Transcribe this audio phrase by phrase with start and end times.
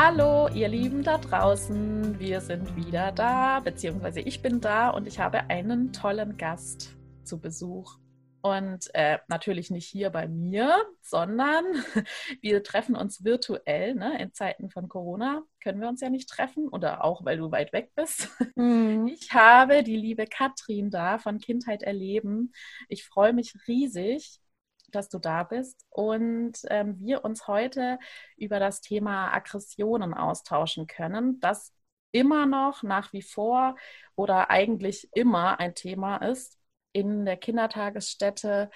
[0.00, 2.20] Hallo, ihr Lieben da draußen.
[2.20, 7.40] Wir sind wieder da, beziehungsweise ich bin da und ich habe einen tollen Gast zu
[7.40, 7.98] Besuch.
[8.40, 10.72] Und äh, natürlich nicht hier bei mir,
[11.02, 11.64] sondern
[12.40, 13.96] wir treffen uns virtuell.
[13.96, 14.22] Ne?
[14.22, 17.72] In Zeiten von Corona können wir uns ja nicht treffen oder auch, weil du weit
[17.72, 18.28] weg bist.
[18.54, 19.08] Mhm.
[19.20, 22.52] Ich habe die liebe Katrin da von Kindheit erleben.
[22.88, 24.38] Ich freue mich riesig,
[24.88, 27.98] dass du da bist und ähm, wir uns heute
[28.36, 31.72] über das Thema Aggressionen austauschen können, das
[32.12, 33.76] immer noch nach wie vor
[34.16, 36.58] oder eigentlich immer ein Thema ist
[36.92, 38.70] in der Kindertagesstätte,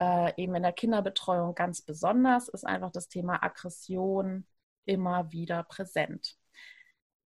[0.00, 4.46] äh, eben in der Kinderbetreuung ganz besonders, ist einfach das Thema Aggression
[4.84, 6.36] immer wieder präsent,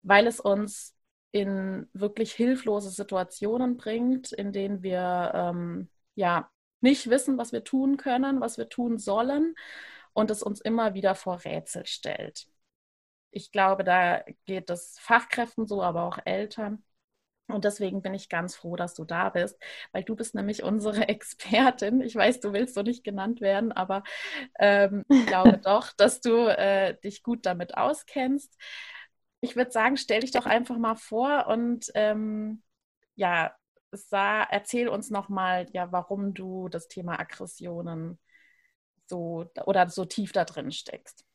[0.01, 0.95] weil es uns
[1.31, 6.49] in wirklich hilflose Situationen bringt, in denen wir ähm, ja
[6.81, 9.55] nicht wissen, was wir tun können, was wir tun sollen
[10.13, 12.47] und es uns immer wieder vor Rätsel stellt.
[13.31, 16.83] Ich glaube, da geht es Fachkräften so, aber auch Eltern.
[17.47, 19.57] Und deswegen bin ich ganz froh, dass du da bist,
[19.91, 22.01] weil du bist nämlich unsere Expertin.
[22.01, 24.03] Ich weiß, du willst so nicht genannt werden, aber
[24.59, 28.55] ähm, ich glaube doch, dass du äh, dich gut damit auskennst.
[29.41, 32.63] Ich würde sagen, stell dich doch einfach mal vor und ähm,
[33.15, 33.53] ja,
[33.91, 38.19] Sa erzähl uns nochmal, ja, warum du das Thema Aggressionen
[39.07, 41.25] so oder so tief da drin steckst.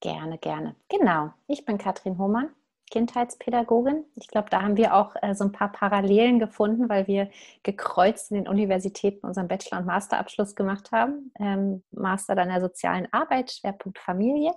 [0.00, 0.76] Gerne, gerne.
[0.88, 1.32] Genau.
[1.46, 2.50] Ich bin Katrin Hohmann,
[2.90, 4.04] Kindheitspädagogin.
[4.16, 7.30] Ich glaube, da haben wir auch äh, so ein paar Parallelen gefunden, weil wir
[7.62, 11.32] gekreuzt in den Universitäten unseren Bachelor- und Masterabschluss gemacht haben.
[11.40, 14.52] Ähm, Master dann der sozialen Arbeit, Schwerpunkt Familie.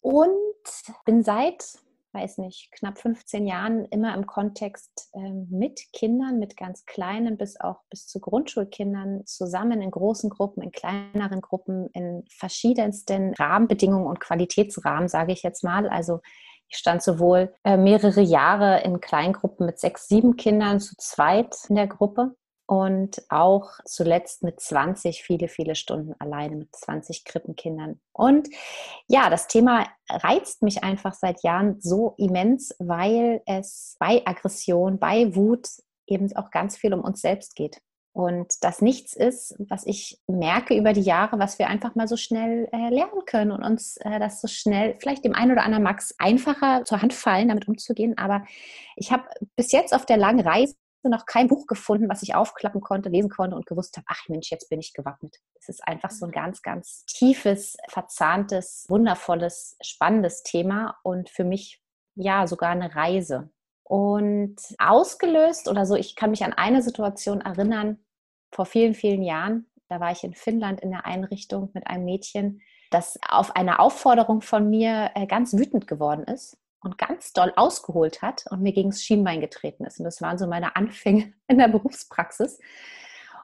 [0.00, 0.34] Und
[1.04, 1.64] bin seit
[2.16, 7.60] weiß nicht, knapp 15 Jahren immer im Kontext ähm, mit Kindern, mit ganz kleinen bis
[7.60, 14.20] auch bis zu Grundschulkindern zusammen in großen Gruppen, in kleineren Gruppen, in verschiedensten Rahmenbedingungen und
[14.20, 15.88] Qualitätsrahmen, sage ich jetzt mal.
[15.88, 16.20] Also
[16.68, 21.76] ich stand sowohl äh, mehrere Jahre in Kleingruppen mit sechs, sieben Kindern zu zweit in
[21.76, 22.34] der Gruppe
[22.66, 28.00] und auch zuletzt mit 20 viele, viele Stunden alleine mit 20 Krippenkindern.
[28.12, 28.48] Und
[29.06, 35.34] ja, das Thema reizt mich einfach seit Jahren so immens, weil es bei Aggression, bei
[35.34, 35.68] Wut
[36.06, 37.80] eben auch ganz viel um uns selbst geht.
[38.12, 42.16] Und das nichts ist, was ich merke über die Jahre, was wir einfach mal so
[42.16, 45.86] schnell äh, lernen können und uns äh, das so schnell, vielleicht dem einen oder anderen
[45.98, 48.16] es einfacher zur Hand fallen, damit umzugehen.
[48.16, 48.46] Aber
[48.96, 50.76] ich habe bis jetzt auf der langen Reise
[51.08, 54.50] noch kein Buch gefunden, was ich aufklappen konnte, lesen konnte und gewusst habe, ach Mensch,
[54.50, 55.36] jetzt bin ich gewappnet.
[55.58, 56.34] Es ist einfach so ein mhm.
[56.34, 61.82] ganz, ganz tiefes, verzahntes, wundervolles, spannendes Thema und für mich
[62.14, 63.50] ja sogar eine Reise.
[63.82, 68.04] Und ausgelöst oder so, ich kann mich an eine Situation erinnern,
[68.52, 72.62] vor vielen, vielen Jahren, da war ich in Finnland in der Einrichtung mit einem Mädchen,
[72.90, 78.22] das auf eine Aufforderung von mir äh, ganz wütend geworden ist und ganz doll ausgeholt
[78.22, 79.98] hat und mir gegen das Schienbein getreten ist.
[79.98, 82.58] Und das waren so meine Anfänge in der Berufspraxis.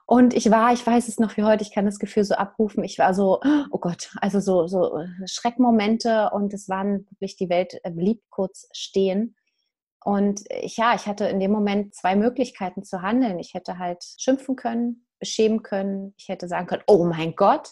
[0.05, 2.83] Und ich war, ich weiß es noch wie heute, ich kann das Gefühl so abrufen,
[2.83, 3.39] ich war so,
[3.71, 8.21] oh Gott, also so, so äh, Schreckmomente und es waren wirklich, die Welt äh, blieb
[8.29, 9.35] kurz stehen.
[10.03, 13.39] Und ich, ja, ich hatte in dem Moment zwei Möglichkeiten zu handeln.
[13.39, 17.69] Ich hätte halt schimpfen können, beschämen können, ich hätte sagen können, oh mein Gott,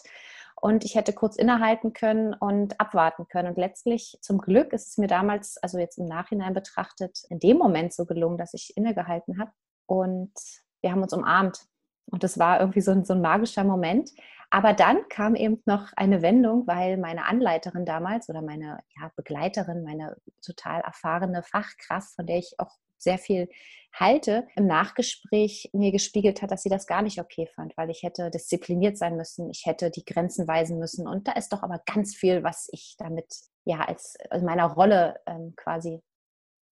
[0.62, 3.48] und ich hätte kurz innehalten können und abwarten können.
[3.48, 7.58] Und letztlich, zum Glück, ist es mir damals, also jetzt im Nachhinein betrachtet, in dem
[7.58, 9.50] Moment so gelungen, dass ich innegehalten habe.
[9.86, 10.32] Und
[10.80, 11.66] wir haben uns umarmt.
[12.06, 14.10] Und das war irgendwie so ein, so ein magischer Moment.
[14.50, 19.82] Aber dann kam eben noch eine Wendung, weil meine Anleiterin damals oder meine ja, Begleiterin,
[19.82, 20.16] meine
[20.46, 23.48] total erfahrene Fachkraft, von der ich auch sehr viel
[23.94, 28.02] halte, im Nachgespräch mir gespiegelt hat, dass sie das gar nicht okay fand, weil ich
[28.02, 31.06] hätte diszipliniert sein müssen, ich hätte die Grenzen weisen müssen.
[31.06, 33.34] Und da ist doch aber ganz viel, was ich damit
[33.64, 36.02] ja als, als meiner Rolle ähm, quasi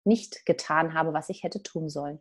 [0.04, 2.20] nicht getan habe, was ich hätte tun sollen.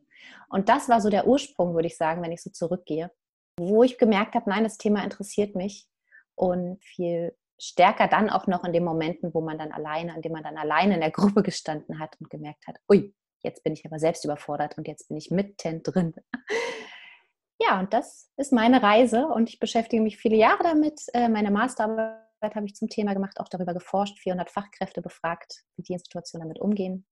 [0.49, 3.11] Und das war so der Ursprung, würde ich sagen, wenn ich so zurückgehe,
[3.59, 5.87] wo ich gemerkt habe, nein, das Thema interessiert mich
[6.35, 10.33] und viel stärker dann auch noch in den Momenten, wo man dann alleine, in dem
[10.33, 13.85] man dann alleine in der Gruppe gestanden hat und gemerkt hat, ui, Jetzt bin ich
[13.85, 16.15] aber selbst überfordert und jetzt bin ich mitten drin.
[17.61, 21.03] Ja, und das ist meine Reise und ich beschäftige mich viele Jahre damit.
[21.15, 25.83] Äh, meine Masterarbeit habe ich zum Thema gemacht, auch darüber geforscht, 400 Fachkräfte befragt, wie
[25.83, 27.07] die in Situationen damit umgehen.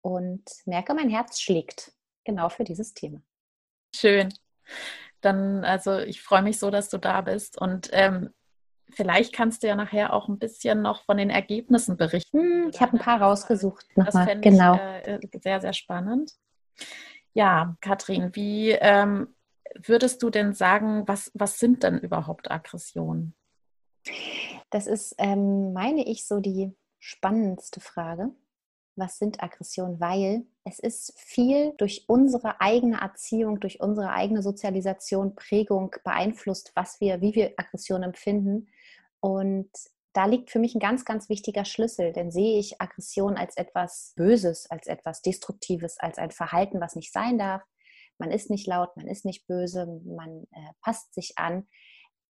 [0.00, 1.92] und merke, mein Herz schlägt
[2.24, 3.22] genau für dieses Thema.
[3.94, 4.32] Schön.
[5.20, 8.32] Dann, also ich freue mich so, dass du da bist und ähm,
[8.90, 12.38] vielleicht kannst du ja nachher auch ein bisschen noch von den Ergebnissen berichten.
[12.38, 13.86] Hm, ich habe ein paar rausgesucht.
[13.94, 14.74] Das fände genau.
[14.74, 16.32] ich äh, sehr, sehr spannend.
[17.32, 19.34] Ja, Katrin, wie ähm,
[19.74, 23.34] würdest du denn sagen, was, was sind denn überhaupt Aggressionen?
[24.70, 28.30] Das ist, ähm, meine ich, so die spannendste Frage.
[28.96, 30.00] Was sind Aggressionen?
[30.00, 37.00] Weil es ist viel durch unsere eigene Erziehung, durch unsere eigene Sozialisation, Prägung beeinflusst, was
[37.00, 38.68] wir, wie wir Aggression empfinden.
[39.20, 39.70] Und
[40.12, 44.14] da liegt für mich ein ganz, ganz wichtiger Schlüssel, denn sehe ich Aggression als etwas
[44.16, 47.62] Böses, als etwas Destruktives, als ein Verhalten, was nicht sein darf.
[48.18, 51.68] Man ist nicht laut, man ist nicht böse, man äh, passt sich an.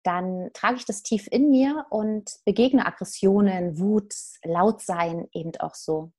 [0.02, 6.12] Dann trage ich das tief in mir und begegne Aggressionen, Wut, Lautsein eben auch so.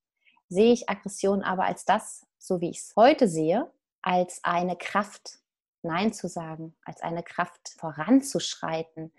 [0.47, 3.69] Sehe ich Aggression aber als das, so wie ich es heute sehe,
[4.01, 5.39] als eine Kraft,
[5.81, 9.11] Nein zu sagen, als eine Kraft voranzuschreiten,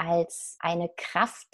[0.00, 1.48] als eine Kraft,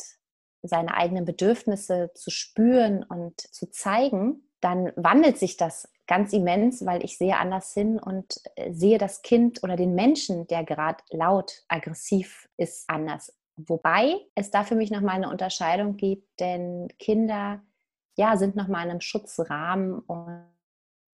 [0.62, 7.04] seine eigenen Bedürfnisse zu spüren und zu zeigen, dann wandelt sich das ganz immens, weil
[7.04, 11.64] ich sehe anders hin und äh, sehe das Kind oder den Menschen, der gerade laut,
[11.68, 13.36] aggressiv ist, anders.
[13.56, 17.62] Wobei es da für mich nochmal eine Unterscheidung gibt, denn Kinder
[18.16, 20.44] ja, sind nochmal in einem Schutzrahmen und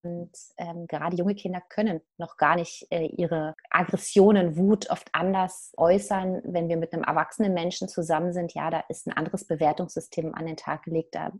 [0.02, 5.72] und ähm, gerade junge Kinder können noch gar nicht äh, ihre Aggressionen, Wut oft anders
[5.76, 6.42] äußern.
[6.44, 10.46] Wenn wir mit einem erwachsenen Menschen zusammen sind, ja, da ist ein anderes Bewertungssystem an
[10.46, 11.14] den Tag gelegt.
[11.14, 11.32] Da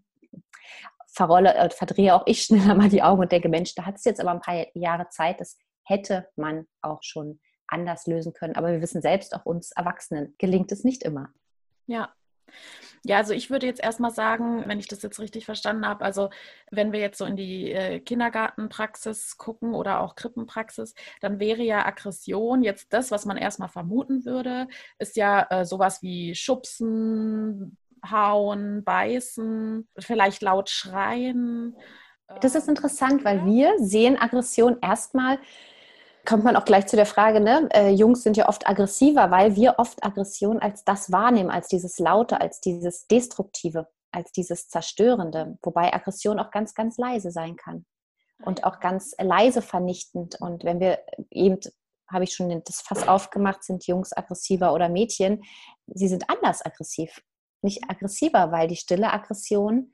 [1.08, 4.04] verrolle, äh, verdrehe auch ich schneller mal die Augen und denke, Mensch, da hat es
[4.04, 5.40] jetzt aber ein paar Jahre Zeit.
[5.40, 8.54] Das hätte man auch schon anders lösen können.
[8.54, 11.30] Aber wir wissen selbst, auch uns Erwachsenen gelingt es nicht immer.
[11.86, 12.12] Ja,
[13.04, 16.30] ja, also ich würde jetzt erstmal sagen, wenn ich das jetzt richtig verstanden habe, also
[16.70, 21.84] wenn wir jetzt so in die äh, Kindergartenpraxis gucken oder auch Krippenpraxis, dann wäre ja
[21.84, 24.68] Aggression jetzt das, was man erstmal vermuten würde,
[24.98, 27.76] ist ja äh, sowas wie Schubsen,
[28.08, 31.76] Hauen, Beißen, vielleicht laut schreien.
[32.40, 35.38] Das ist interessant, weil wir sehen Aggression erstmal
[36.24, 37.68] kommt man auch gleich zu der Frage, ne?
[37.72, 41.98] Äh, Jungs sind ja oft aggressiver, weil wir oft Aggression als das wahrnehmen, als dieses
[41.98, 45.58] Laute, als dieses Destruktive, als dieses Zerstörende.
[45.62, 47.84] Wobei Aggression auch ganz, ganz leise sein kann
[48.44, 50.40] und auch ganz leise vernichtend.
[50.40, 51.58] Und wenn wir eben,
[52.08, 55.42] habe ich schon das Fass aufgemacht, sind Jungs aggressiver oder Mädchen,
[55.86, 57.22] sie sind anders aggressiv.
[57.62, 59.92] Nicht aggressiver, weil die stille Aggression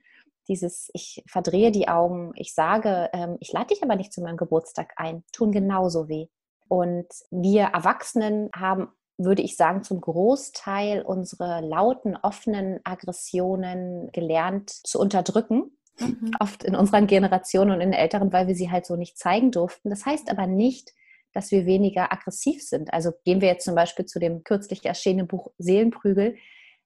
[0.48, 4.36] dieses, ich verdrehe die Augen, ich sage, ähm, ich lade dich aber nicht zu meinem
[4.36, 6.26] Geburtstag ein, tun genauso weh.
[6.68, 14.98] Und wir Erwachsenen haben, würde ich sagen, zum Großteil unsere lauten, offenen Aggressionen gelernt zu
[15.00, 15.76] unterdrücken.
[15.98, 16.30] Mhm.
[16.38, 19.90] Oft in unserer Generation und in Älteren, weil wir sie halt so nicht zeigen durften.
[19.90, 20.92] Das heißt aber nicht,
[21.32, 22.92] dass wir weniger aggressiv sind.
[22.92, 26.36] Also gehen wir jetzt zum Beispiel zu dem kürzlich erschienenen Buch Seelenprügel,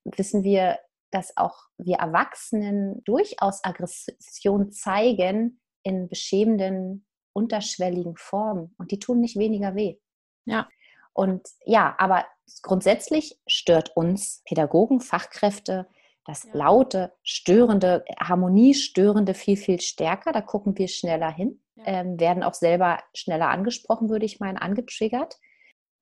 [0.05, 0.79] wissen wir,
[1.13, 8.75] dass auch wir Erwachsenen durchaus Aggression zeigen in beschämenden, unterschwelligen Formen.
[8.79, 9.97] Und die tun nicht weniger weh.
[10.45, 10.69] Ja.
[11.13, 12.27] Und ja, aber
[12.63, 15.87] grundsätzlich stört uns Pädagogen, Fachkräfte,
[16.25, 16.51] das ja.
[16.55, 20.33] laute, störende, harmoniestörende viel, viel stärker.
[20.33, 21.85] Da gucken wir schneller hin, ja.
[21.87, 25.37] ähm, werden auch selber schneller angesprochen, würde ich meinen, angetriggert.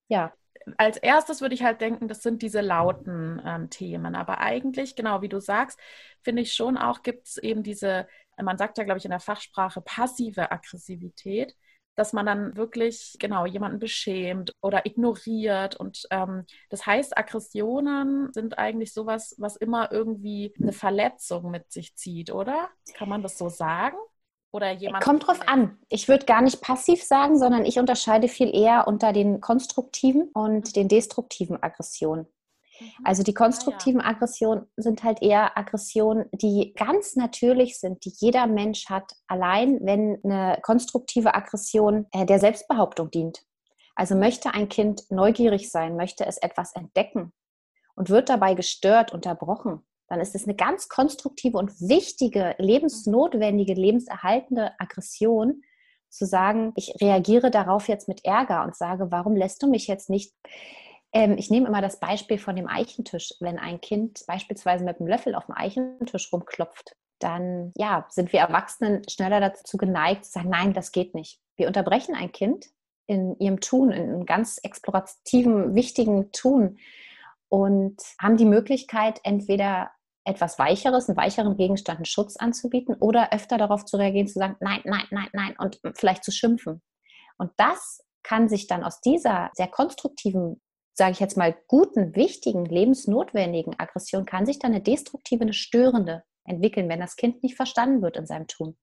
[0.08, 0.32] Ja
[0.76, 4.14] als erstes würde ich halt denken, das sind diese lauten ähm, Themen.
[4.14, 5.78] Aber eigentlich, genau wie du sagst,
[6.22, 8.06] finde ich schon auch, gibt es eben diese,
[8.40, 11.56] man sagt ja, glaube ich, in der Fachsprache passive Aggressivität,
[11.96, 15.76] dass man dann wirklich, genau, jemanden beschämt oder ignoriert.
[15.76, 21.96] Und ähm, das heißt, Aggressionen sind eigentlich sowas, was immer irgendwie eine Verletzung mit sich
[21.96, 22.70] zieht, oder?
[22.94, 23.96] Kann man das so sagen?
[24.52, 25.04] Oder jemand.
[25.04, 25.78] Kommt drauf an.
[25.88, 30.68] Ich würde gar nicht passiv sagen, sondern ich unterscheide viel eher unter den konstruktiven und
[30.68, 30.72] mhm.
[30.72, 32.26] den destruktiven Aggressionen.
[32.80, 32.86] Mhm.
[33.04, 34.08] Also die konstruktiven ah.
[34.08, 40.18] Aggressionen sind halt eher Aggressionen, die ganz natürlich sind, die jeder Mensch hat, allein wenn
[40.24, 43.44] eine konstruktive Aggression äh, der Selbstbehauptung dient.
[43.94, 47.32] Also möchte ein Kind neugierig sein, möchte es etwas entdecken
[47.94, 54.72] und wird dabei gestört, unterbrochen, dann ist es eine ganz konstruktive und wichtige, lebensnotwendige, lebenserhaltende
[54.78, 55.62] Aggression,
[56.10, 60.10] zu sagen, ich reagiere darauf jetzt mit Ärger und sage, warum lässt du mich jetzt
[60.10, 60.34] nicht?
[61.12, 63.34] Ähm, ich nehme immer das Beispiel von dem Eichentisch.
[63.38, 68.40] Wenn ein Kind beispielsweise mit einem Löffel auf dem Eichentisch rumklopft, dann ja, sind wir
[68.40, 71.40] Erwachsenen schneller dazu geneigt zu sagen, nein, das geht nicht.
[71.56, 72.66] Wir unterbrechen ein Kind
[73.06, 76.78] in ihrem Tun, in einem ganz explorativen, wichtigen Tun
[77.48, 79.90] und haben die Möglichkeit, entweder
[80.24, 84.56] etwas Weicheres, einen weicheren Gegenstand, einen Schutz anzubieten oder öfter darauf zu reagieren, zu sagen,
[84.60, 86.82] nein, nein, nein, nein und vielleicht zu schimpfen.
[87.38, 90.60] Und das kann sich dann aus dieser sehr konstruktiven,
[90.92, 96.22] sage ich jetzt mal, guten, wichtigen, lebensnotwendigen Aggression, kann sich dann eine destruktive, eine störende
[96.44, 98.76] entwickeln, wenn das Kind nicht verstanden wird in seinem Tun.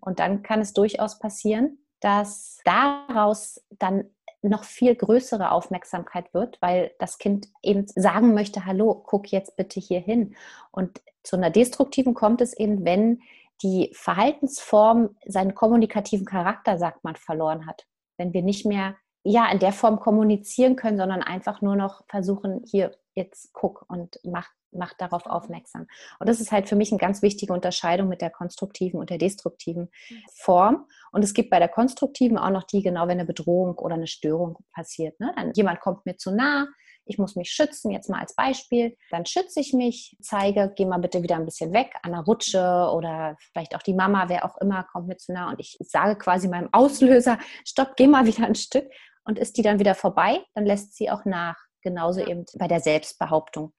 [0.00, 4.10] Und dann kann es durchaus passieren, dass daraus dann
[4.42, 9.80] noch viel größere Aufmerksamkeit wird, weil das Kind eben sagen möchte, hallo, guck jetzt bitte
[9.80, 10.34] hier hin.
[10.70, 13.20] Und zu einer destruktiven kommt es eben, wenn
[13.62, 17.86] die Verhaltensform seinen kommunikativen Charakter, sagt man, verloren hat.
[18.16, 22.64] Wenn wir nicht mehr ja in der Form kommunizieren können, sondern einfach nur noch versuchen,
[22.66, 25.86] hier jetzt guck und mach, mach darauf aufmerksam.
[26.18, 29.18] Und das ist halt für mich eine ganz wichtige Unterscheidung mit der konstruktiven und der
[29.18, 29.90] destruktiven
[30.34, 30.86] Form.
[31.12, 34.06] Und es gibt bei der konstruktiven auch noch die, genau wenn eine Bedrohung oder eine
[34.06, 35.20] Störung passiert.
[35.20, 35.32] Ne?
[35.36, 36.66] Dann jemand kommt mir zu nah,
[37.04, 38.96] ich muss mich schützen, jetzt mal als Beispiel.
[39.10, 42.90] Dann schütze ich mich, zeige, geh mal bitte wieder ein bisschen weg an der Rutsche
[42.94, 46.16] oder vielleicht auch die Mama, wer auch immer, kommt mir zu nah und ich sage
[46.16, 48.88] quasi meinem Auslöser, stopp, geh mal wieder ein Stück.
[49.24, 51.56] Und ist die dann wieder vorbei, dann lässt sie auch nach.
[51.82, 52.28] Genauso ja.
[52.28, 53.72] eben bei der Selbstbehauptung.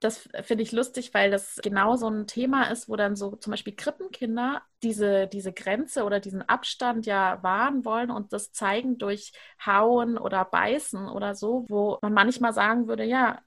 [0.00, 3.50] Das finde ich lustig, weil das genau so ein Thema ist, wo dann so zum
[3.50, 9.32] Beispiel Krippenkinder diese, diese Grenze oder diesen Abstand ja wahren wollen und das zeigen durch
[9.64, 13.40] Hauen oder Beißen oder so, wo man manchmal sagen würde, ja,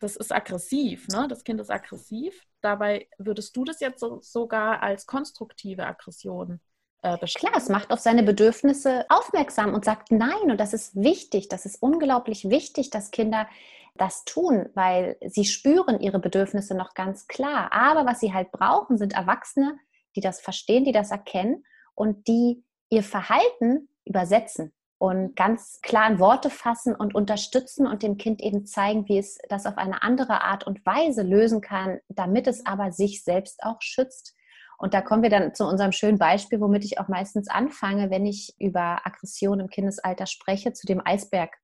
[0.00, 1.26] das ist aggressiv, ne?
[1.28, 2.42] Das Kind ist aggressiv.
[2.62, 6.60] Dabei würdest du das jetzt so, sogar als konstruktive Aggression
[7.02, 10.50] äh, es macht auf seine Bedürfnisse aufmerksam und sagt Nein.
[10.50, 11.48] Und das ist wichtig.
[11.48, 13.48] Das ist unglaublich wichtig, dass Kinder
[13.94, 17.72] das tun, weil sie spüren ihre Bedürfnisse noch ganz klar.
[17.72, 19.76] Aber was sie halt brauchen, sind Erwachsene,
[20.16, 26.20] die das verstehen, die das erkennen und die ihr Verhalten übersetzen und ganz klar in
[26.20, 30.42] Worte fassen und unterstützen und dem Kind eben zeigen, wie es das auf eine andere
[30.42, 34.34] Art und Weise lösen kann, damit es aber sich selbst auch schützt.
[34.82, 38.26] Und da kommen wir dann zu unserem schönen Beispiel, womit ich auch meistens anfange, wenn
[38.26, 41.56] ich über Aggression im Kindesalter spreche, zu dem Eisberg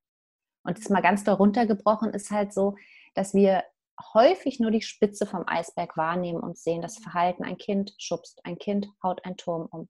[0.63, 2.77] und das mal ganz darunter gebrochen ist halt so,
[3.15, 3.65] dass wir
[4.15, 8.57] häufig nur die Spitze vom Eisberg wahrnehmen und sehen, das Verhalten, ein Kind schubst, ein
[8.57, 9.89] Kind haut einen Turm um.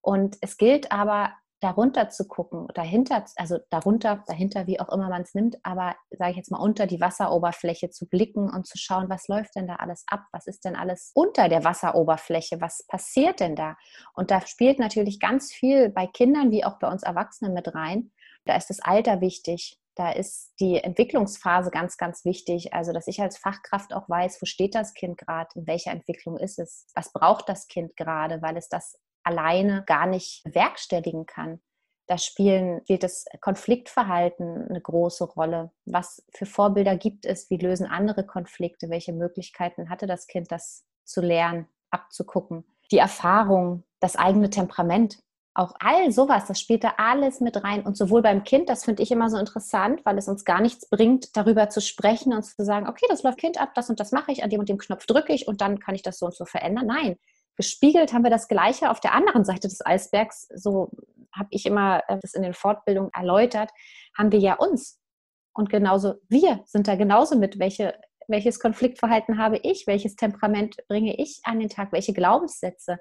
[0.00, 5.22] Und es gilt aber, darunter zu gucken, dahinter, also darunter, dahinter, wie auch immer man
[5.22, 9.08] es nimmt, aber sage ich jetzt mal unter die Wasseroberfläche zu blicken und zu schauen,
[9.08, 13.38] was läuft denn da alles ab, was ist denn alles unter der Wasseroberfläche, was passiert
[13.38, 13.76] denn da?
[14.12, 18.10] Und da spielt natürlich ganz viel bei Kindern wie auch bei uns Erwachsenen mit rein.
[18.44, 22.72] Da ist das Alter wichtig, da ist die Entwicklungsphase ganz, ganz wichtig.
[22.72, 26.38] Also, dass ich als Fachkraft auch weiß, wo steht das Kind gerade, in welcher Entwicklung
[26.38, 31.60] ist es, was braucht das Kind gerade, weil es das alleine gar nicht bewerkstelligen kann.
[32.06, 35.70] Da spielen, spielt das Konfliktverhalten eine große Rolle.
[35.84, 37.48] Was für Vorbilder gibt es?
[37.48, 38.90] Wie lösen andere Konflikte?
[38.90, 42.64] Welche Möglichkeiten hatte das Kind, das zu lernen, abzugucken?
[42.90, 45.20] Die Erfahrung, das eigene Temperament.
[45.54, 47.84] Auch all sowas, das spielt da alles mit rein.
[47.86, 50.88] Und sowohl beim Kind, das finde ich immer so interessant, weil es uns gar nichts
[50.88, 54.12] bringt, darüber zu sprechen und zu sagen, okay, das läuft Kind ab, das und das
[54.12, 56.26] mache ich, an dem und dem Knopf drücke ich und dann kann ich das so
[56.26, 56.86] und so verändern.
[56.86, 57.16] Nein,
[57.56, 60.48] gespiegelt haben wir das Gleiche auf der anderen Seite des Eisbergs.
[60.54, 60.90] So
[61.34, 63.70] habe ich immer äh, das in den Fortbildungen erläutert,
[64.16, 65.00] haben wir ja uns.
[65.54, 67.94] Und genauso wir sind da genauso mit, welche,
[68.28, 72.98] welches Konfliktverhalten habe ich, welches Temperament bringe ich an den Tag, welche Glaubenssätze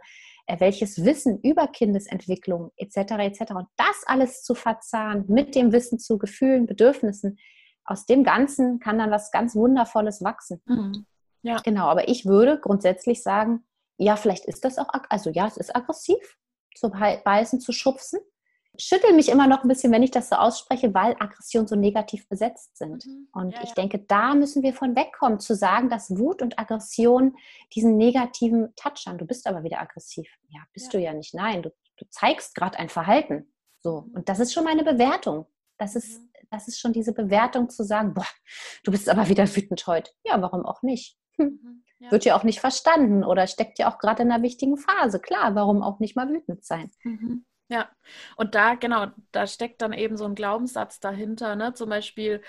[0.48, 2.98] äh, welches Wissen über Kindesentwicklung etc.
[3.20, 3.52] etc.
[3.52, 7.38] Und das alles zu verzahnen mit dem Wissen zu Gefühlen, Bedürfnissen,
[7.86, 10.62] aus dem Ganzen kann dann was ganz Wundervolles wachsen.
[10.66, 11.06] Mhm.
[11.42, 11.58] Ja.
[11.64, 13.66] Genau, aber ich würde grundsätzlich sagen,
[14.02, 16.38] ja, vielleicht ist das auch, also ja, es ist aggressiv,
[16.76, 18.20] zu beißen, zu schubsen
[18.78, 22.28] schüttel mich immer noch ein bisschen, wenn ich das so ausspreche, weil Aggressionen so negativ
[22.30, 23.06] besetzt sind.
[23.06, 23.28] Mhm.
[23.34, 23.76] Und ja, ich ja.
[23.76, 27.36] denke, da müssen wir von wegkommen, zu sagen, dass Wut und Aggression
[27.74, 29.18] diesen negativen Touch haben.
[29.18, 30.30] Du bist aber wieder aggressiv.
[30.50, 31.00] Ja, bist ja.
[31.00, 31.34] du ja nicht.
[31.34, 33.54] Nein, du, du zeigst gerade ein Verhalten.
[33.82, 34.02] So.
[34.02, 34.16] Mhm.
[34.16, 35.48] Und das ist schon meine Bewertung.
[35.78, 36.30] Das ist, mhm.
[36.50, 38.28] das ist schon diese Bewertung zu sagen, boah,
[38.84, 40.12] du bist aber wieder wütend heute.
[40.24, 41.18] Ja, warum auch nicht?
[41.38, 41.84] Hm.
[42.10, 45.20] Wird ja auch nicht verstanden oder steckt ja auch gerade in einer wichtigen Phase.
[45.20, 46.90] Klar, warum auch nicht mal wütend sein?
[47.04, 47.46] Mhm.
[47.68, 47.90] Ja,
[48.36, 51.74] und da, genau, da steckt dann eben so ein Glaubenssatz dahinter, ne?
[51.74, 52.42] Zum Beispiel,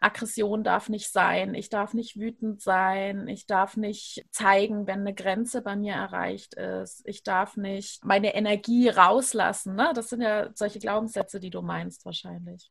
[0.00, 5.14] Aggression darf nicht sein, ich darf nicht wütend sein, ich darf nicht zeigen, wenn eine
[5.14, 9.76] Grenze bei mir erreicht ist, ich darf nicht meine Energie rauslassen.
[9.76, 9.92] Ne?
[9.94, 12.70] Das sind ja solche Glaubenssätze, die du meinst wahrscheinlich.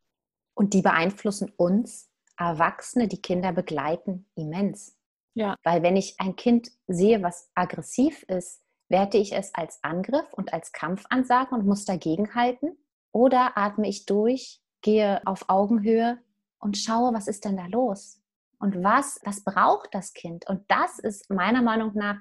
[0.56, 4.98] Und die beeinflussen uns, Erwachsene, die Kinder begleiten, immens.
[5.40, 5.56] Ja.
[5.64, 10.52] Weil wenn ich ein Kind sehe, was aggressiv ist, Werte ich es als Angriff und
[10.52, 12.76] als Kampfansage und muss dagegenhalten?
[13.12, 16.18] Oder atme ich durch, gehe auf Augenhöhe
[16.58, 18.20] und schaue, was ist denn da los?
[18.60, 20.48] und was, was braucht das Kind.
[20.48, 22.18] Und das ist meiner Meinung nach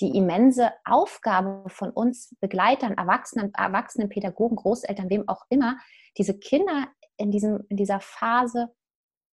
[0.00, 5.78] die immense Aufgabe von uns Begleitern, Erwachsenen, Erwachsenen, Pädagogen, Großeltern, wem auch immer,
[6.18, 8.74] diese Kinder in, diesem, in dieser Phase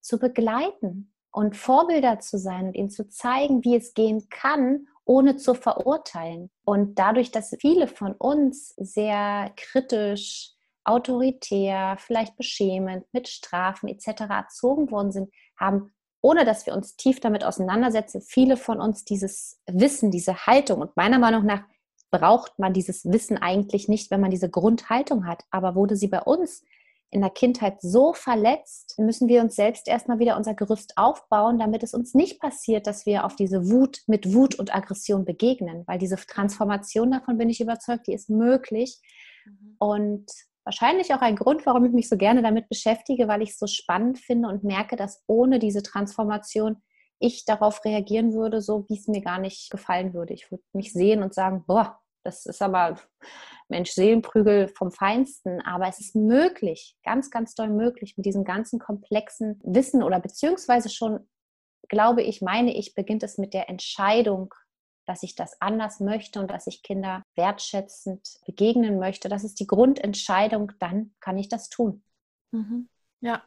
[0.01, 5.37] zu begleiten und Vorbilder zu sein und ihnen zu zeigen, wie es gehen kann, ohne
[5.37, 6.49] zu verurteilen.
[6.63, 10.51] Und dadurch, dass viele von uns sehr kritisch,
[10.83, 14.21] autoritär, vielleicht beschämend, mit Strafen etc.
[14.29, 19.59] erzogen worden sind, haben, ohne dass wir uns tief damit auseinandersetzen, viele von uns dieses
[19.67, 20.81] Wissen, diese Haltung.
[20.81, 21.63] Und meiner Meinung nach
[22.11, 25.43] braucht man dieses Wissen eigentlich nicht, wenn man diese Grundhaltung hat.
[25.49, 26.63] Aber wurde sie bei uns
[27.11, 31.83] in der Kindheit so verletzt, müssen wir uns selbst erstmal wieder unser Gerüst aufbauen, damit
[31.83, 35.83] es uns nicht passiert, dass wir auf diese Wut mit Wut und Aggression begegnen.
[35.87, 39.01] Weil diese Transformation, davon bin ich überzeugt, die ist möglich.
[39.45, 39.75] Mhm.
[39.77, 40.31] Und
[40.63, 43.67] wahrscheinlich auch ein Grund, warum ich mich so gerne damit beschäftige, weil ich es so
[43.67, 46.77] spannend finde und merke, dass ohne diese Transformation
[47.19, 50.33] ich darauf reagieren würde, so wie es mir gar nicht gefallen würde.
[50.33, 52.99] Ich würde mich sehen und sagen, boah, das ist aber
[53.69, 55.61] Mensch, Seelenprügel vom Feinsten.
[55.61, 60.89] Aber es ist möglich, ganz, ganz doll möglich, mit diesem ganzen komplexen Wissen oder beziehungsweise
[60.89, 61.27] schon,
[61.87, 64.53] glaube ich, meine ich, beginnt es mit der Entscheidung,
[65.05, 69.29] dass ich das anders möchte und dass ich Kinder wertschätzend begegnen möchte.
[69.29, 72.03] Das ist die Grundentscheidung, dann kann ich das tun.
[72.51, 72.87] Mhm.
[73.23, 73.43] Ja,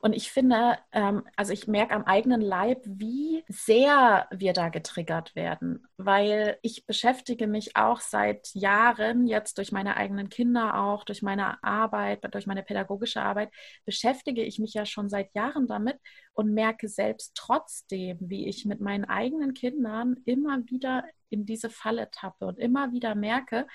[0.00, 5.36] und ich finde, ähm, also ich merke am eigenen Leib, wie sehr wir da getriggert
[5.36, 11.20] werden, weil ich beschäftige mich auch seit Jahren, jetzt durch meine eigenen Kinder auch, durch
[11.20, 13.50] meine Arbeit, durch meine pädagogische Arbeit,
[13.84, 15.98] beschäftige ich mich ja schon seit Jahren damit
[16.32, 22.10] und merke selbst trotzdem, wie ich mit meinen eigenen Kindern immer wieder in diese Falle
[22.10, 23.66] tappe und immer wieder merke,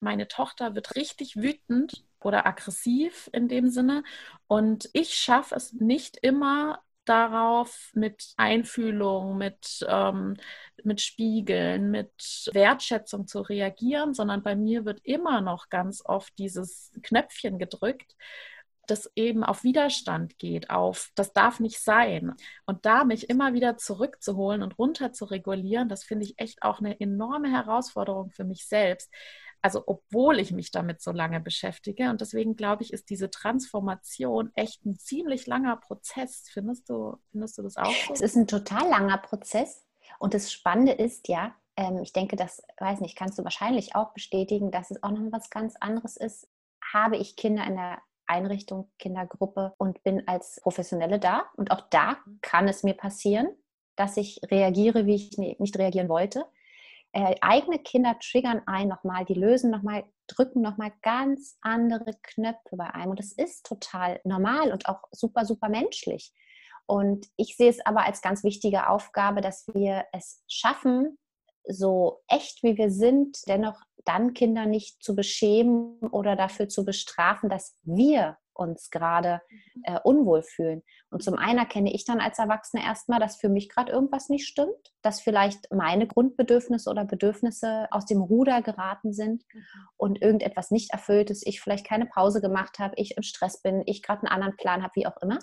[0.00, 4.02] meine Tochter wird richtig wütend oder aggressiv in dem Sinne.
[4.46, 10.36] Und ich schaffe es nicht immer darauf mit Einfühlung, mit, ähm,
[10.84, 12.12] mit Spiegeln, mit
[12.52, 18.14] Wertschätzung zu reagieren, sondern bei mir wird immer noch ganz oft dieses Knöpfchen gedrückt,
[18.86, 22.34] das eben auf Widerstand geht, auf das darf nicht sein.
[22.66, 26.80] Und da mich immer wieder zurückzuholen und runter zu regulieren, das finde ich echt auch
[26.80, 29.10] eine enorme Herausforderung für mich selbst,
[29.62, 32.10] also obwohl ich mich damit so lange beschäftige.
[32.10, 36.48] Und deswegen glaube ich, ist diese Transformation echt ein ziemlich langer Prozess.
[36.52, 38.12] Findest du, findest du das auch so?
[38.12, 39.84] Es ist ein total langer Prozess.
[40.18, 44.12] Und das Spannende ist ja, ähm, ich denke, das, weiß nicht, kannst du wahrscheinlich auch
[44.12, 46.48] bestätigen, dass es auch noch was ganz anderes ist.
[46.92, 51.44] Habe ich Kinder in der Einrichtung, Kindergruppe und bin als Professionelle da.
[51.56, 53.48] Und auch da kann es mir passieren,
[53.96, 56.46] dass ich reagiere, wie ich nicht reagieren wollte
[57.12, 62.92] äh, eigene Kinder triggern ein nochmal, die lösen nochmal, drücken nochmal ganz andere Knöpfe bei
[62.94, 63.10] einem.
[63.10, 66.32] Und das ist total normal und auch super, super menschlich.
[66.86, 71.18] Und ich sehe es aber als ganz wichtige Aufgabe, dass wir es schaffen,
[71.64, 77.50] so echt wie wir sind, dennoch dann Kinder nicht zu beschämen oder dafür zu bestrafen,
[77.50, 79.82] dass wir uns gerade mhm.
[79.84, 80.82] äh, unwohl fühlen.
[81.10, 84.46] Und zum einen erkenne ich dann als Erwachsene erstmal, dass für mich gerade irgendwas nicht
[84.46, 89.64] stimmt, dass vielleicht meine Grundbedürfnisse oder Bedürfnisse aus dem Ruder geraten sind mhm.
[89.96, 93.82] und irgendetwas nicht erfüllt ist, ich vielleicht keine Pause gemacht habe, ich im Stress bin,
[93.86, 95.38] ich gerade einen anderen Plan habe, wie auch immer.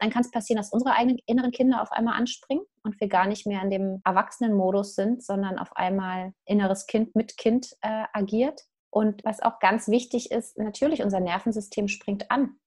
[0.00, 3.28] Dann kann es passieren, dass unsere eigenen inneren Kinder auf einmal anspringen und wir gar
[3.28, 8.60] nicht mehr in dem Erwachsenenmodus sind, sondern auf einmal inneres Kind mit Kind äh, agiert
[8.94, 12.60] und was auch ganz wichtig ist, natürlich unser Nervensystem springt an.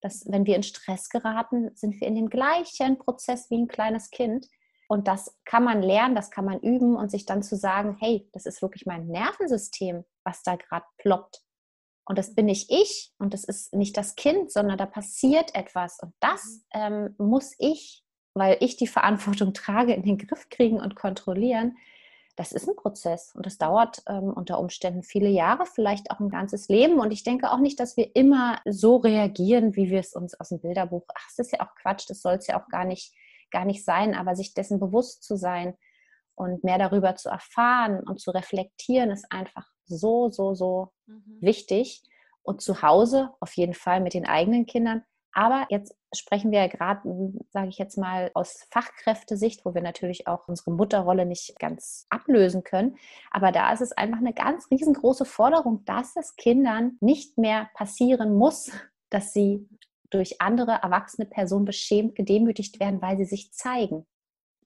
[0.00, 4.10] Dass, wenn wir in Stress geraten, sind wir in dem gleichen Prozess wie ein kleines
[4.10, 4.48] Kind.
[4.88, 8.26] Und das kann man lernen, das kann man üben und sich dann zu sagen, hey,
[8.32, 11.42] das ist wirklich mein Nervensystem, was da gerade ploppt.
[12.06, 16.00] Und das bin nicht ich und das ist nicht das Kind, sondern da passiert etwas.
[16.00, 16.80] Und das mhm.
[16.80, 21.76] ähm, muss ich, weil ich die Verantwortung trage, in den Griff kriegen und kontrollieren
[22.36, 26.28] das ist ein Prozess und das dauert ähm, unter Umständen viele Jahre, vielleicht auch ein
[26.28, 26.98] ganzes Leben.
[26.98, 30.48] Und ich denke auch nicht, dass wir immer so reagieren, wie wir es uns aus
[30.48, 33.14] dem Bilderbuch, ach, das ist ja auch Quatsch, das soll es ja auch gar nicht,
[33.50, 35.76] gar nicht sein, aber sich dessen bewusst zu sein
[36.34, 41.38] und mehr darüber zu erfahren und zu reflektieren, ist einfach so, so, so mhm.
[41.40, 42.02] wichtig.
[42.42, 46.66] Und zu Hause auf jeden Fall mit den eigenen Kindern aber jetzt sprechen wir ja
[46.66, 47.00] gerade,
[47.50, 52.64] sage ich jetzt mal, aus Fachkräftesicht, wo wir natürlich auch unsere Mutterrolle nicht ganz ablösen
[52.64, 52.96] können.
[53.30, 58.36] Aber da ist es einfach eine ganz riesengroße Forderung, dass es Kindern nicht mehr passieren
[58.36, 58.70] muss,
[59.10, 59.68] dass sie
[60.10, 64.06] durch andere erwachsene Personen beschämt, gedemütigt werden, weil sie sich zeigen.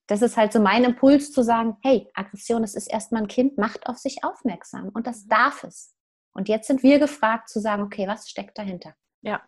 [0.06, 3.58] Das ist halt so mein Impuls zu sagen, hey, Aggression, es ist erstmal ein Kind,
[3.58, 5.94] macht auf sich aufmerksam und das darf es.
[6.32, 8.94] Und jetzt sind wir gefragt zu sagen, okay, was steckt dahinter?
[9.28, 9.42] Ja,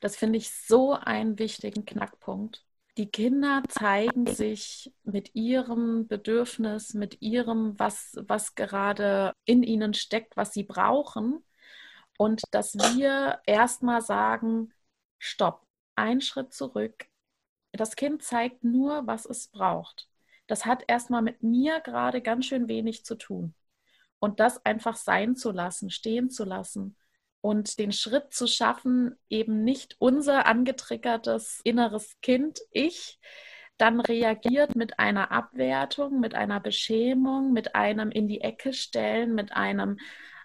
[0.00, 2.64] das finde ich so einen wichtigen Knackpunkt.
[2.96, 10.38] die Kinder zeigen sich mit ihrem Bedürfnis, mit ihrem, was, was gerade in ihnen steckt,
[10.38, 11.44] was sie brauchen.
[12.18, 14.72] Und dass wir erstmal sagen,
[15.18, 17.06] stopp, einen Schritt zurück.
[17.72, 20.08] Das Kind zeigt nur, was es braucht.
[20.46, 23.54] Das hat erstmal mit mir gerade ganz schön wenig zu tun.
[24.18, 26.96] Und das einfach sein zu lassen, stehen zu lassen
[27.40, 33.18] und den Schritt zu schaffen, eben nicht unser angetriggertes inneres Kind, ich,
[33.78, 39.52] dann reagiert mit einer Abwertung, mit einer Beschämung, mit einem in die Ecke stellen, mit
[39.52, 39.98] einem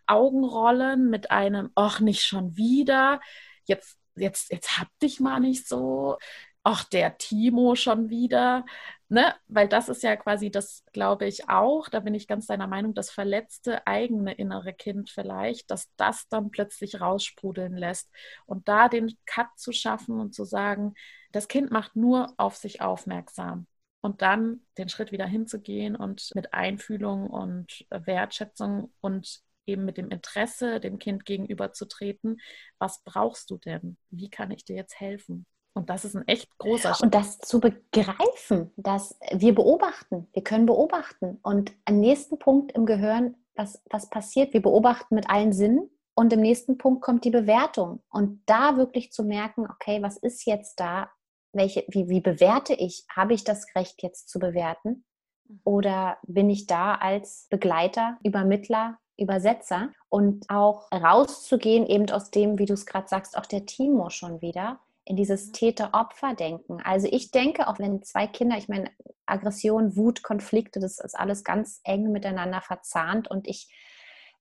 [0.05, 3.21] Augenrollen, mit einem, ach, nicht schon wieder,
[3.65, 6.17] jetzt, jetzt, jetzt hab dich mal nicht so,
[6.63, 8.65] ach, der Timo schon wieder,
[9.11, 9.35] ne?
[9.47, 12.93] Weil das ist ja quasi das, glaube ich, auch, da bin ich ganz deiner Meinung,
[12.93, 18.09] das verletzte eigene innere Kind vielleicht, dass das dann plötzlich raussprudeln lässt.
[18.45, 20.93] Und da den Cut zu schaffen und zu sagen,
[21.31, 23.67] das Kind macht nur auf sich aufmerksam.
[24.01, 30.09] Und dann den Schritt wieder hinzugehen und mit Einfühlung und Wertschätzung und eben mit dem
[30.09, 32.41] Interesse dem Kind gegenüberzutreten,
[32.79, 33.97] was brauchst du denn?
[34.09, 35.45] Wie kann ich dir jetzt helfen?
[35.73, 37.03] Und das ist ein echt großer Schritt.
[37.03, 41.39] Und das zu begreifen, dass wir beobachten, wir können beobachten.
[41.43, 45.89] Und am nächsten Punkt im Gehirn, was, was passiert, wir beobachten mit allen Sinnen.
[46.13, 48.03] Und im nächsten Punkt kommt die Bewertung.
[48.09, 51.09] Und da wirklich zu merken, okay, was ist jetzt da?
[51.53, 53.05] Welche, wie, wie bewerte ich?
[53.13, 55.05] Habe ich das Recht jetzt zu bewerten?
[55.47, 55.61] Mhm.
[55.63, 62.65] Oder bin ich da als Begleiter, Übermittler, Übersetzer und auch rauszugehen, eben aus dem, wie
[62.65, 64.79] du es gerade sagst, auch der Timo schon wieder,
[65.11, 65.51] in dieses.
[65.51, 66.81] Täter-Opfer-Denken.
[66.81, 68.89] Also ich denke, auch wenn zwei Kinder, ich meine,
[69.25, 73.67] Aggression, Wut, Konflikte, das ist alles ganz eng miteinander verzahnt und ich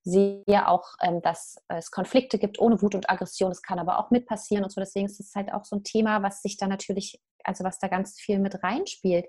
[0.03, 3.51] sehe auch, ähm, dass es Konflikte gibt ohne Wut und Aggression.
[3.51, 4.81] Das kann aber auch mit passieren und so.
[4.81, 7.89] Deswegen ist es halt auch so ein Thema, was sich da natürlich, also was da
[7.89, 9.27] ganz viel mit reinspielt.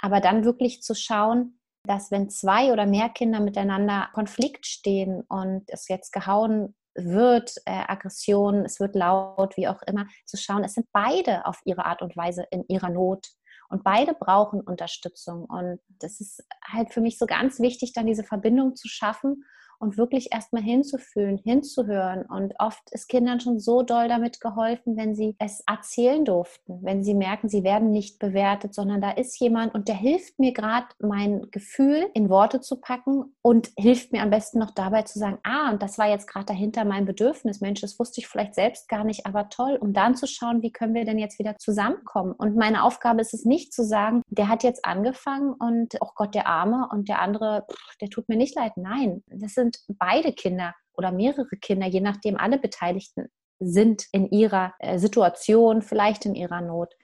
[0.00, 5.64] Aber dann wirklich zu schauen, dass wenn zwei oder mehr Kinder miteinander Konflikt stehen und
[5.68, 10.74] es jetzt gehauen wird, äh, Aggression, es wird laut, wie auch immer, zu schauen, es
[10.74, 13.26] sind beide auf ihre Art und Weise in ihrer Not.
[13.70, 15.44] Und beide brauchen Unterstützung.
[15.44, 19.44] Und das ist halt für mich so ganz wichtig, dann diese Verbindung zu schaffen
[19.78, 22.24] und wirklich erstmal hinzufühlen, hinzuhören.
[22.26, 27.04] Und oft ist Kindern schon so doll damit geholfen, wenn sie es erzählen durften, wenn
[27.04, 30.86] sie merken, sie werden nicht bewertet, sondern da ist jemand und der hilft mir gerade,
[31.00, 35.38] mein Gefühl in Worte zu packen und hilft mir am besten noch dabei zu sagen,
[35.42, 37.60] ah, und das war jetzt gerade dahinter mein Bedürfnis.
[37.60, 40.72] Mensch, das wusste ich vielleicht selbst gar nicht, aber toll, um dann zu schauen, wie
[40.72, 42.32] können wir denn jetzt wieder zusammenkommen.
[42.32, 46.34] Und meine Aufgabe ist es nicht zu sagen, der hat jetzt angefangen und, oh Gott,
[46.34, 47.66] der Arme und der andere,
[48.00, 48.72] der tut mir nicht leid.
[48.76, 53.28] Nein, das sind sind beide Kinder oder mehrere Kinder, je nachdem alle Beteiligten
[53.60, 56.94] sind in ihrer äh, Situation, vielleicht in ihrer Not.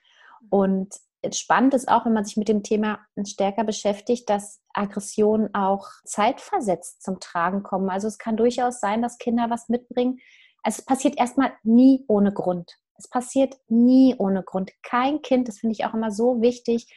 [0.51, 0.95] Und
[1.33, 7.03] spannend ist auch, wenn man sich mit dem Thema stärker beschäftigt, dass Aggressionen auch zeitversetzt
[7.03, 7.91] zum Tragen kommen.
[7.91, 10.19] Also es kann durchaus sein, dass Kinder was mitbringen.
[10.63, 12.73] Es passiert erstmal nie ohne Grund.
[12.97, 14.71] Es passiert nie ohne Grund.
[14.83, 16.93] Kein Kind, das finde ich auch immer so wichtig,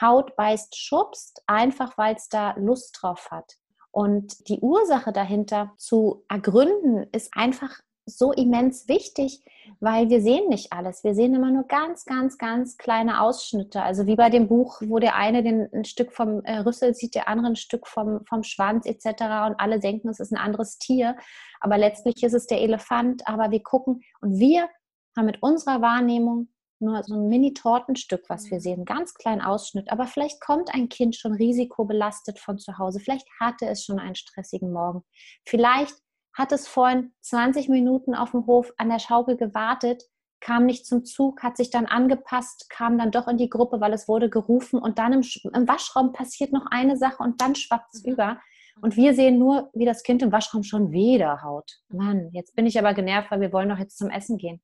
[0.00, 3.58] Haut beißt, schubst, einfach weil es da Lust drauf hat.
[3.92, 9.44] Und die Ursache dahinter zu ergründen, ist einfach so immens wichtig,
[9.80, 11.04] weil wir sehen nicht alles.
[11.04, 13.82] Wir sehen immer nur ganz, ganz, ganz kleine Ausschnitte.
[13.82, 17.14] Also wie bei dem Buch, wo der eine den, ein Stück vom äh, Rüssel sieht,
[17.14, 19.06] der andere ein Stück vom, vom Schwanz etc.
[19.46, 21.16] Und alle denken, es ist ein anderes Tier.
[21.60, 23.26] Aber letztlich ist es der Elefant.
[23.28, 24.68] Aber wir gucken und wir
[25.16, 26.48] haben mit unserer Wahrnehmung
[26.82, 28.62] nur so ein Mini-Tortenstück, was wir mhm.
[28.62, 29.90] sehen, ganz kleinen Ausschnitt.
[29.90, 33.00] Aber vielleicht kommt ein Kind schon risikobelastet von zu Hause.
[33.00, 35.02] Vielleicht hatte es schon einen stressigen Morgen.
[35.46, 35.94] Vielleicht
[36.34, 40.02] hat es vorhin 20 Minuten auf dem Hof an der Schaukel gewartet,
[40.40, 43.92] kam nicht zum Zug, hat sich dann angepasst, kam dann doch in die Gruppe, weil
[43.92, 45.22] es wurde gerufen und dann im,
[45.54, 48.12] im Waschraum passiert noch eine Sache und dann schwappt es mhm.
[48.12, 48.40] über.
[48.80, 51.70] Und wir sehen nur, wie das Kind im Waschraum schon wieder haut.
[51.88, 54.60] Mann, jetzt bin ich aber genervt, weil wir wollen doch jetzt zum Essen gehen.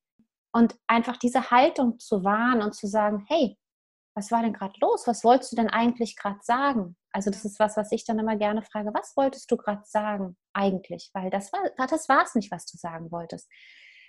[0.53, 3.57] Und einfach diese Haltung zu wahren und zu sagen, hey,
[4.15, 5.07] was war denn gerade los?
[5.07, 6.97] Was wolltest du denn eigentlich gerade sagen?
[7.13, 10.37] Also das ist was, was ich dann immer gerne frage, was wolltest du gerade sagen
[10.53, 11.11] eigentlich?
[11.13, 13.49] Weil das war das war es nicht, was du sagen wolltest.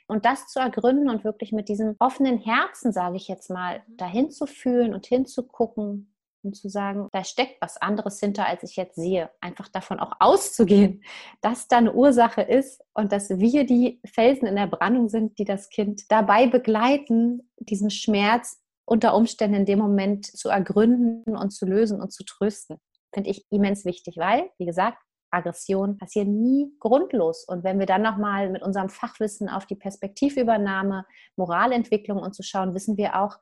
[0.08, 3.98] Und das zu ergründen und wirklich mit diesem offenen Herzen, sage ich jetzt mal, mhm.
[3.98, 8.76] dahin zu fühlen und hinzugucken, und zu sagen, da steckt was anderes hinter, als ich
[8.76, 9.30] jetzt sehe.
[9.42, 11.04] Einfach davon auch auszugehen,
[11.42, 15.46] dass da eine Ursache ist und dass wir die Felsen in der Brandung sind, die
[15.46, 21.66] das Kind dabei begleiten, diesen Schmerz unter Umständen in dem Moment zu ergründen und zu
[21.66, 22.78] lösen und zu trösten.
[23.14, 24.98] Finde ich immens wichtig, weil, wie gesagt,
[25.32, 27.46] Aggression passiert nie grundlos.
[27.48, 32.74] Und wenn wir dann nochmal mit unserem Fachwissen auf die Perspektivübernahme, Moralentwicklung und zu schauen,
[32.74, 33.38] wissen wir auch,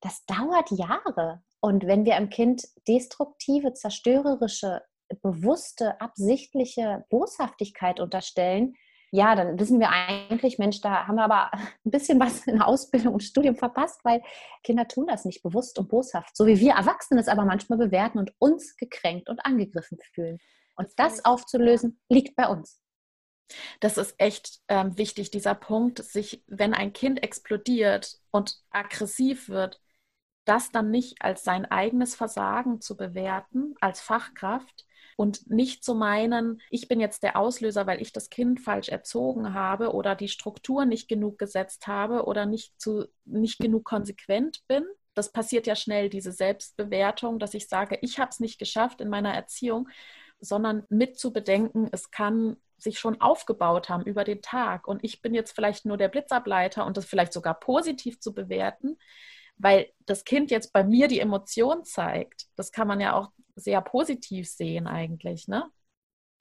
[0.00, 1.42] das dauert Jahre.
[1.60, 4.82] Und wenn wir einem Kind destruktive, zerstörerische,
[5.22, 8.74] bewusste, absichtliche Boshaftigkeit unterstellen,
[9.12, 11.50] ja, dann wissen wir eigentlich, Mensch, da haben wir aber
[11.84, 14.22] ein bisschen was in der Ausbildung und Studium verpasst, weil
[14.62, 18.18] Kinder tun das nicht bewusst und boshaft, so wie wir Erwachsene es aber manchmal bewerten
[18.18, 20.38] und uns gekränkt und angegriffen fühlen.
[20.76, 22.80] Und das, das aufzulösen, liegt bei uns.
[23.80, 29.80] Das ist echt ähm, wichtig, dieser Punkt, sich, wenn ein Kind explodiert und aggressiv wird,
[30.46, 36.60] das dann nicht als sein eigenes Versagen zu bewerten, als Fachkraft, und nicht zu meinen,
[36.70, 40.84] ich bin jetzt der Auslöser, weil ich das Kind falsch erzogen habe oder die Struktur
[40.84, 44.84] nicht genug gesetzt habe oder nicht, zu, nicht genug konsequent bin.
[45.14, 49.08] Das passiert ja schnell, diese Selbstbewertung, dass ich sage, ich habe es nicht geschafft in
[49.08, 49.88] meiner Erziehung,
[50.38, 55.22] sondern mit zu bedenken, es kann sich schon aufgebaut haben über den Tag und ich
[55.22, 58.98] bin jetzt vielleicht nur der Blitzableiter und das vielleicht sogar positiv zu bewerten,
[59.58, 62.46] weil das Kind jetzt bei mir die Emotion zeigt.
[62.56, 65.70] Das kann man ja auch sehr positiv sehen eigentlich, ne?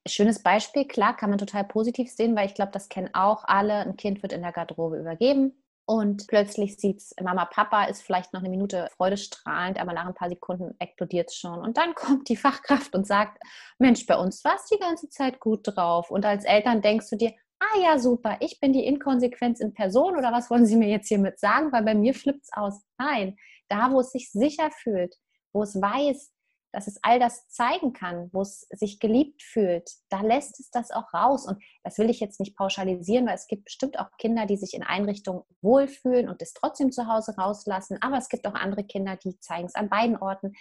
[0.07, 3.73] Schönes Beispiel, klar, kann man total positiv sehen, weil ich glaube, das kennen auch alle.
[3.73, 5.53] Ein Kind wird in der Garderobe übergeben
[5.85, 10.15] und plötzlich sieht es, Mama, Papa ist vielleicht noch eine Minute freudestrahlend, aber nach ein
[10.15, 11.59] paar Sekunden explodiert es schon.
[11.59, 13.39] Und dann kommt die Fachkraft und sagt,
[13.77, 16.09] Mensch, bei uns war es die ganze Zeit gut drauf.
[16.09, 20.17] Und als Eltern denkst du dir, ah ja, super, ich bin die Inkonsequenz in Person
[20.17, 21.71] oder was wollen Sie mir jetzt hiermit sagen?
[21.71, 22.81] Weil bei mir flippt es aus.
[22.97, 23.37] Nein,
[23.69, 25.15] da, wo es sich sicher fühlt,
[25.53, 26.31] wo es weiß,
[26.75, 30.91] dass es all das zeigen kann, wo es sich geliebt fühlt, da lässt es das
[30.91, 31.47] auch raus.
[31.47, 34.73] Und das will ich jetzt nicht pauschalisieren, weil es gibt bestimmt auch Kinder, die sich
[34.73, 37.97] in Einrichtungen wohlfühlen und es trotzdem zu Hause rauslassen.
[38.01, 40.53] Aber es gibt auch andere Kinder, die zeigen es an beiden Orten.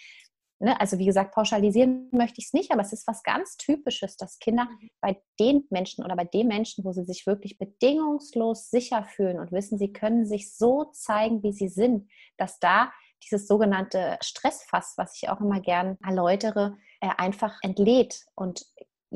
[0.64, 0.80] Ne?
[0.80, 4.38] Also wie gesagt, pauschalisieren möchte ich es nicht, aber es ist was ganz Typisches, dass
[4.38, 4.88] Kinder mhm.
[5.00, 9.52] bei den Menschen oder bei den Menschen, wo sie sich wirklich bedingungslos sicher fühlen und
[9.52, 15.16] wissen, sie können sich so zeigen, wie sie sind, dass da dieses sogenannte Stressfass, was
[15.16, 18.24] ich auch immer gern erläutere, äh, einfach entlädt.
[18.34, 18.66] Und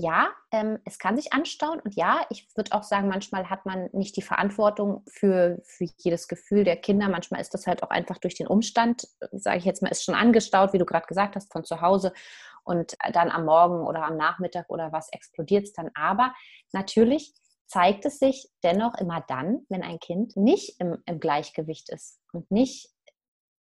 [0.00, 3.88] ja, ähm, es kann sich anstauen und ja, ich würde auch sagen, manchmal hat man
[3.92, 7.08] nicht die Verantwortung für, für jedes Gefühl der Kinder.
[7.08, 10.14] Manchmal ist das halt auch einfach durch den Umstand, sage ich jetzt mal, ist schon
[10.14, 12.12] angestaut, wie du gerade gesagt hast, von zu Hause
[12.62, 15.90] und dann am Morgen oder am Nachmittag oder was explodiert es dann.
[15.94, 16.32] Aber
[16.70, 17.34] natürlich
[17.66, 22.48] zeigt es sich dennoch immer dann, wenn ein Kind nicht im, im Gleichgewicht ist und
[22.52, 22.88] nicht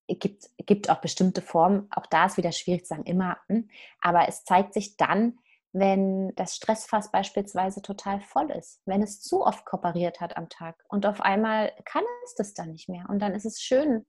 [0.09, 3.71] gibt, gibt auch bestimmte Formen, auch da ist wieder schwierig zu sagen, immer, hm,
[4.01, 5.39] aber es zeigt sich dann,
[5.75, 10.77] wenn das Stressfass beispielsweise total voll ist, wenn es zu oft kooperiert hat am Tag
[10.89, 13.05] und auf einmal kann es das dann nicht mehr.
[13.09, 14.07] Und dann ist es schön,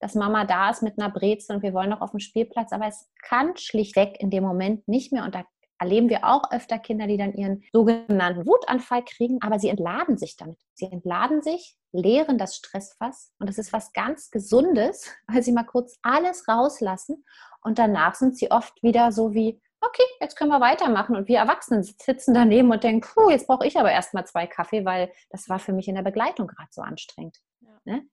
[0.00, 2.86] dass Mama da ist mit einer Brezel und wir wollen noch auf dem Spielplatz, aber
[2.86, 5.44] es kann schlichtweg in dem Moment nicht mehr und da
[5.80, 10.36] erleben wir auch öfter Kinder, die dann ihren sogenannten Wutanfall kriegen, aber sie entladen sich
[10.36, 10.58] damit.
[10.74, 15.64] Sie entladen sich, leeren das Stressfass und das ist was ganz Gesundes, weil sie mal
[15.64, 17.24] kurz alles rauslassen
[17.62, 21.38] und danach sind sie oft wieder so wie, okay, jetzt können wir weitermachen und wir
[21.38, 25.48] Erwachsenen sitzen daneben und denken, puh, jetzt brauche ich aber erstmal zwei Kaffee, weil das
[25.48, 27.38] war für mich in der Begleitung gerade so anstrengend.
[27.60, 27.78] Ja.
[27.84, 28.08] Ne?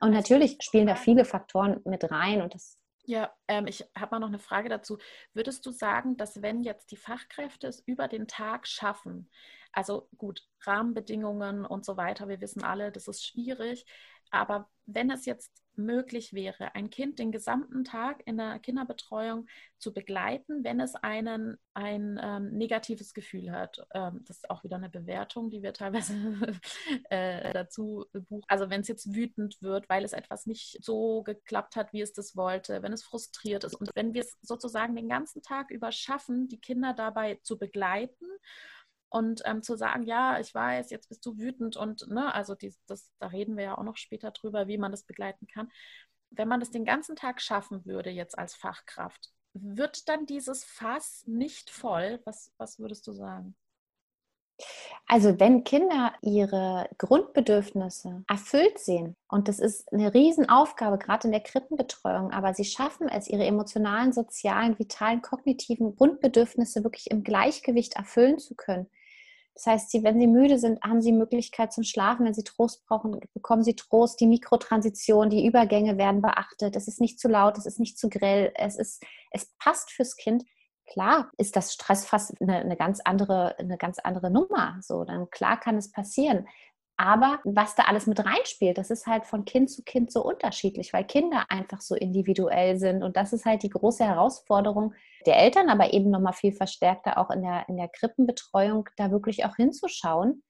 [0.00, 4.20] Und natürlich spielen da viele Faktoren mit rein und das ja, ähm, ich habe mal
[4.20, 4.98] noch eine Frage dazu.
[5.32, 9.30] Würdest du sagen, dass wenn jetzt die Fachkräfte es über den Tag schaffen,
[9.72, 13.84] also gut, Rahmenbedingungen und so weiter, wir wissen alle, das ist schwierig,
[14.30, 19.46] aber wenn es jetzt möglich wäre, ein Kind den gesamten Tag in der Kinderbetreuung
[19.78, 23.80] zu begleiten, wenn es einen, ein ähm, negatives Gefühl hat.
[23.94, 26.14] Ähm, das ist auch wieder eine Bewertung, die wir teilweise
[27.10, 28.44] äh, dazu buchen.
[28.48, 32.12] Also wenn es jetzt wütend wird, weil es etwas nicht so geklappt hat, wie es
[32.12, 35.92] das wollte, wenn es frustriert ist und wenn wir es sozusagen den ganzen Tag über
[35.92, 38.26] schaffen, die Kinder dabei zu begleiten
[39.10, 42.74] und ähm, zu sagen, ja, ich weiß, jetzt bist du wütend und, ne, also die,
[42.86, 45.68] das, da reden wir ja auch noch später drüber, wie man das begleiten kann.
[46.30, 51.24] Wenn man das den ganzen Tag schaffen würde, jetzt als Fachkraft, wird dann dieses Fass
[51.26, 52.20] nicht voll?
[52.24, 53.56] Was, was würdest du sagen?
[55.06, 61.42] Also wenn Kinder ihre Grundbedürfnisse erfüllt sehen, und das ist eine Riesenaufgabe, gerade in der
[61.42, 68.38] Krippenbetreuung, aber sie schaffen es, ihre emotionalen, sozialen, vitalen, kognitiven Grundbedürfnisse wirklich im Gleichgewicht erfüllen
[68.38, 68.88] zu können,
[69.54, 72.24] das heißt, sie, wenn sie müde sind, haben sie Möglichkeit zum Schlafen.
[72.24, 74.20] Wenn sie Trost brauchen, bekommen sie Trost.
[74.20, 76.76] Die Mikrotransition, die Übergänge werden beachtet.
[76.76, 78.52] Es ist nicht zu laut, es ist nicht zu grell.
[78.54, 80.44] Es, ist, es passt fürs Kind.
[80.86, 84.78] Klar ist das Stressfass eine, eine, ganz andere, eine ganz andere Nummer.
[84.80, 86.48] So, dann klar kann es passieren.
[87.02, 90.92] Aber was da alles mit reinspielt, das ist halt von Kind zu Kind so unterschiedlich,
[90.92, 93.02] weil Kinder einfach so individuell sind.
[93.02, 94.92] Und das ist halt die große Herausforderung
[95.24, 99.46] der Eltern, aber eben nochmal viel verstärkter auch in der, in der Krippenbetreuung, da wirklich
[99.46, 100.42] auch hinzuschauen.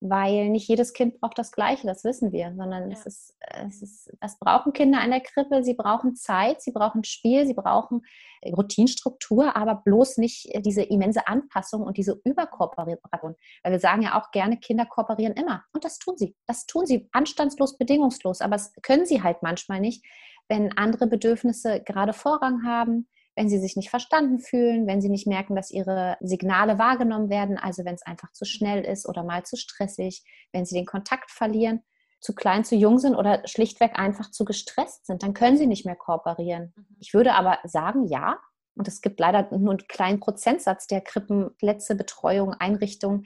[0.00, 2.96] Weil nicht jedes Kind braucht das Gleiche, das wissen wir, sondern ja.
[2.96, 3.36] es ist,
[3.66, 5.62] es ist, was brauchen Kinder an der Krippe?
[5.62, 8.02] Sie brauchen Zeit, sie brauchen Spiel, sie brauchen
[8.44, 13.36] Routinstruktur, aber bloß nicht diese immense Anpassung und diese Überkooperation.
[13.62, 15.64] Weil wir sagen ja auch gerne, Kinder kooperieren immer.
[15.74, 16.34] Und das tun sie.
[16.46, 18.40] Das tun sie anstandslos, bedingungslos.
[18.40, 20.04] Aber das können sie halt manchmal nicht,
[20.48, 23.06] wenn andere Bedürfnisse gerade Vorrang haben,
[23.40, 27.56] wenn sie sich nicht verstanden fühlen, wenn sie nicht merken, dass ihre Signale wahrgenommen werden,
[27.56, 30.22] also wenn es einfach zu schnell ist oder mal zu stressig,
[30.52, 31.82] wenn sie den Kontakt verlieren,
[32.20, 35.86] zu klein, zu jung sind oder schlichtweg einfach zu gestresst sind, dann können sie nicht
[35.86, 36.74] mehr kooperieren.
[36.76, 36.96] Mhm.
[36.98, 38.38] Ich würde aber sagen, ja,
[38.76, 43.24] und es gibt leider nur einen kleinen Prozentsatz der Krippenplätze, Betreuung, Einrichtungen,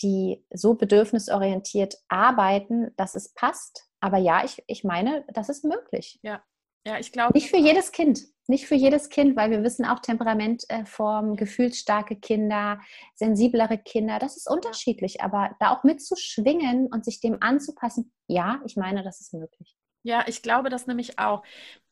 [0.00, 3.86] die so bedürfnisorientiert arbeiten, dass es passt.
[4.00, 6.18] Aber ja, ich, ich meine, das ist möglich.
[6.22, 6.42] Ja,
[6.86, 7.34] ja, ich glaube.
[7.34, 8.31] Nicht für jedes Kind.
[8.48, 12.80] Nicht für jedes Kind, weil wir wissen auch Temperamentformen, gefühlsstarke Kinder,
[13.14, 15.20] sensiblere Kinder, das ist unterschiedlich.
[15.20, 19.76] Aber da auch mitzuschwingen und sich dem anzupassen, ja, ich meine, das ist möglich.
[20.02, 21.44] Ja, ich glaube das nämlich auch.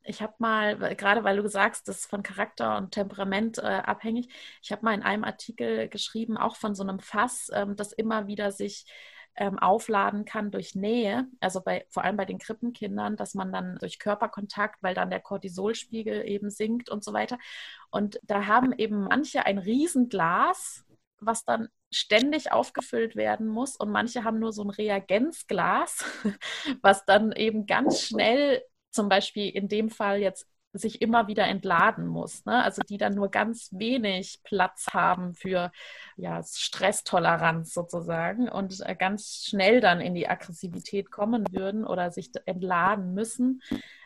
[0.03, 4.29] Ich habe mal, gerade weil du sagst, das ist von Charakter und Temperament äh, abhängig,
[4.63, 8.27] ich habe mal in einem Artikel geschrieben, auch von so einem Fass, ähm, das immer
[8.27, 8.87] wieder sich
[9.37, 13.77] ähm, aufladen kann durch Nähe, also bei, vor allem bei den Krippenkindern, dass man dann
[13.79, 17.39] durch Körperkontakt, weil dann der Cortisolspiegel eben sinkt und so weiter.
[17.91, 20.85] Und da haben eben manche ein Riesenglas,
[21.21, 26.05] was dann ständig aufgefüllt werden muss und manche haben nur so ein Reagenzglas,
[26.83, 32.07] was dann eben ganz schnell zum Beispiel in dem Fall jetzt sich immer wieder entladen
[32.07, 32.45] muss.
[32.45, 32.63] Ne?
[32.63, 35.73] Also die dann nur ganz wenig Platz haben für
[36.17, 42.31] ja, Stresstoleranz sozusagen und äh, ganz schnell dann in die Aggressivität kommen würden oder sich
[42.47, 43.63] entladen müssen,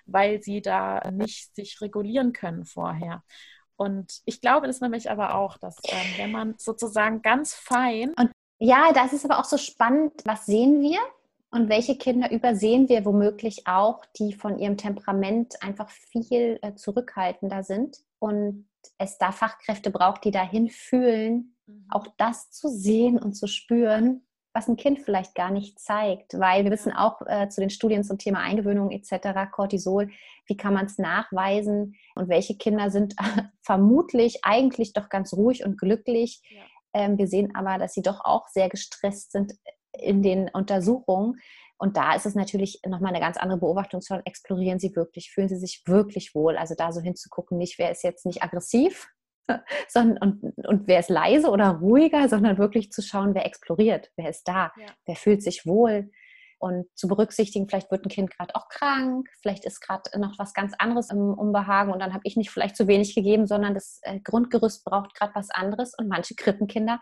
[0.06, 3.22] weil sie da nicht sich regulieren können vorher.
[3.76, 8.14] Und ich glaube das nämlich aber auch, dass ähm, wenn man sozusagen ganz fein.
[8.14, 11.00] Und ja, das ist aber auch so spannend, was sehen wir?
[11.54, 17.62] Und welche Kinder übersehen wir womöglich auch, die von ihrem Temperament einfach viel äh, zurückhaltender
[17.62, 18.66] sind und
[18.98, 21.86] es da Fachkräfte braucht, die dahin fühlen, mhm.
[21.90, 26.64] auch das zu sehen und zu spüren, was ein Kind vielleicht gar nicht zeigt, weil
[26.64, 30.10] wir wissen auch äh, zu den Studien zum Thema Eingewöhnung etc., Cortisol,
[30.46, 33.14] wie kann man es nachweisen und welche Kinder sind
[33.62, 36.42] vermutlich eigentlich doch ganz ruhig und glücklich.
[36.50, 36.62] Ja.
[36.94, 39.52] Ähm, wir sehen aber, dass sie doch auch sehr gestresst sind
[39.98, 41.40] in den Untersuchungen.
[41.76, 45.48] Und da ist es natürlich nochmal eine ganz andere Beobachtung, sondern explorieren sie wirklich, fühlen
[45.48, 46.56] sie sich wirklich wohl.
[46.56, 49.08] Also da so hinzugucken, nicht wer ist jetzt nicht aggressiv
[49.88, 54.30] sondern, und, und wer ist leise oder ruhiger, sondern wirklich zu schauen, wer exploriert, wer
[54.30, 54.86] ist da, ja.
[55.06, 56.10] wer fühlt sich wohl.
[56.58, 60.54] Und zu berücksichtigen, vielleicht wird ein Kind gerade auch krank, vielleicht ist gerade noch was
[60.54, 64.00] ganz anderes im Unbehagen und dann habe ich nicht vielleicht zu wenig gegeben, sondern das
[64.02, 65.94] äh, Grundgerüst braucht gerade was anderes.
[65.98, 67.00] Und manche Krippenkinder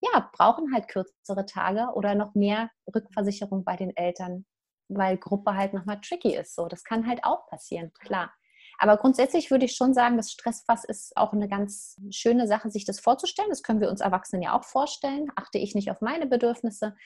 [0.00, 4.46] ja, brauchen halt kürzere Tage oder noch mehr Rückversicherung bei den Eltern,
[4.88, 6.54] weil Gruppe halt nochmal tricky ist.
[6.54, 8.32] So, das kann halt auch passieren, klar.
[8.78, 12.86] Aber grundsätzlich würde ich schon sagen, das Stressfass ist auch eine ganz schöne Sache, sich
[12.86, 13.50] das vorzustellen.
[13.50, 15.28] Das können wir uns Erwachsenen ja auch vorstellen.
[15.36, 16.96] Achte ich nicht auf meine Bedürfnisse,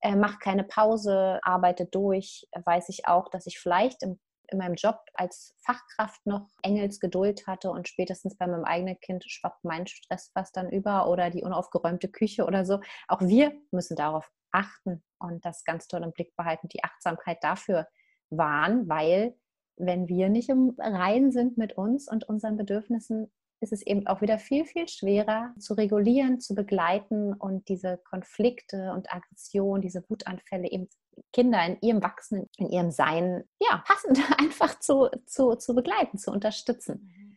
[0.00, 4.18] äh, mache keine Pause, arbeite durch, weiß ich auch, dass ich vielleicht im
[4.50, 9.64] in meinem Job als Fachkraft noch Engelsgeduld hatte und spätestens bei meinem eigenen Kind schwappt
[9.64, 12.80] mein Stress fast dann über oder die unaufgeräumte Küche oder so.
[13.08, 17.88] Auch wir müssen darauf achten und das ganz toll im Blick behalten, die Achtsamkeit dafür
[18.30, 19.34] wahren, weil
[19.76, 24.20] wenn wir nicht im Reinen sind mit uns und unseren Bedürfnissen, ist es eben auch
[24.20, 30.70] wieder viel, viel schwerer zu regulieren, zu begleiten und diese Konflikte und Aggression, diese Wutanfälle
[30.70, 30.88] eben
[31.32, 36.30] Kinder in ihrem Wachsen, in ihrem Sein, ja, passend einfach zu, zu, zu begleiten, zu
[36.30, 37.12] unterstützen.
[37.16, 37.36] Mhm.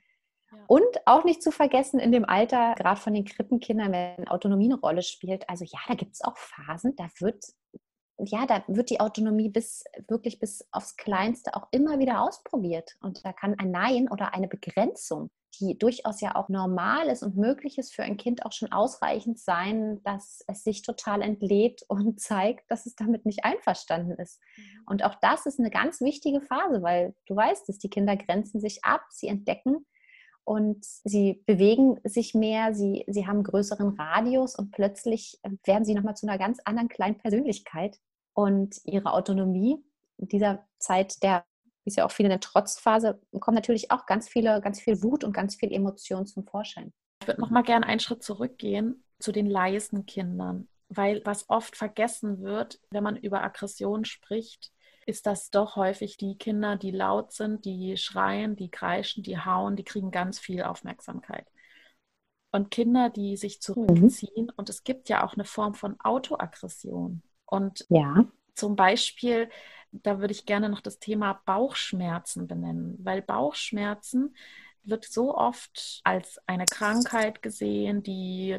[0.51, 0.65] Ja.
[0.67, 4.79] Und auch nicht zu vergessen in dem Alter, gerade von den Krippenkindern, wenn Autonomie eine
[4.79, 5.47] Rolle spielt.
[5.49, 7.43] Also ja, da gibt es auch Phasen, da wird
[8.19, 12.97] ja, da wird die Autonomie bis wirklich bis aufs Kleinste auch immer wieder ausprobiert.
[13.01, 17.37] Und da kann ein Nein oder eine Begrenzung die durchaus ja auch normal ist und
[17.37, 22.19] möglich ist für ein Kind auch schon ausreichend sein, dass es sich total entlädt und
[22.19, 24.39] zeigt, dass es damit nicht einverstanden ist.
[24.57, 24.63] Mhm.
[24.87, 28.59] Und auch das ist eine ganz wichtige Phase, weil du weißt dass die Kinder grenzen
[28.61, 29.85] sich ab, sie entdecken
[30.43, 36.15] und sie bewegen sich mehr, sie, sie haben größeren Radius und plötzlich werden sie nochmal
[36.15, 37.99] zu einer ganz anderen kleinen Persönlichkeit
[38.33, 39.83] und ihre Autonomie
[40.17, 41.43] in dieser Zeit der
[41.87, 45.01] wie es ja auch viele in der Trotzphase, kommen natürlich auch ganz viele, ganz viel
[45.03, 46.91] Wut und ganz viel Emotion zum Vorschein.
[47.21, 51.77] Ich würde noch mal gerne einen Schritt zurückgehen zu den leisen Kindern, weil was oft
[51.77, 54.73] vergessen wird, wenn man über Aggression spricht,
[55.05, 59.77] ist das doch häufig die Kinder, die laut sind, die schreien, die kreischen, die hauen,
[59.77, 61.47] die kriegen ganz viel Aufmerksamkeit.
[62.51, 64.53] Und Kinder, die sich zurückziehen, mhm.
[64.57, 68.25] und es gibt ja auch eine Form von Autoaggression, Und Ja.
[68.55, 69.49] zum Beispiel,
[70.03, 74.35] da würde ich gerne noch das Thema Bauchschmerzen benennen, weil Bauchschmerzen
[74.83, 78.57] wird so oft als eine Krankheit gesehen, die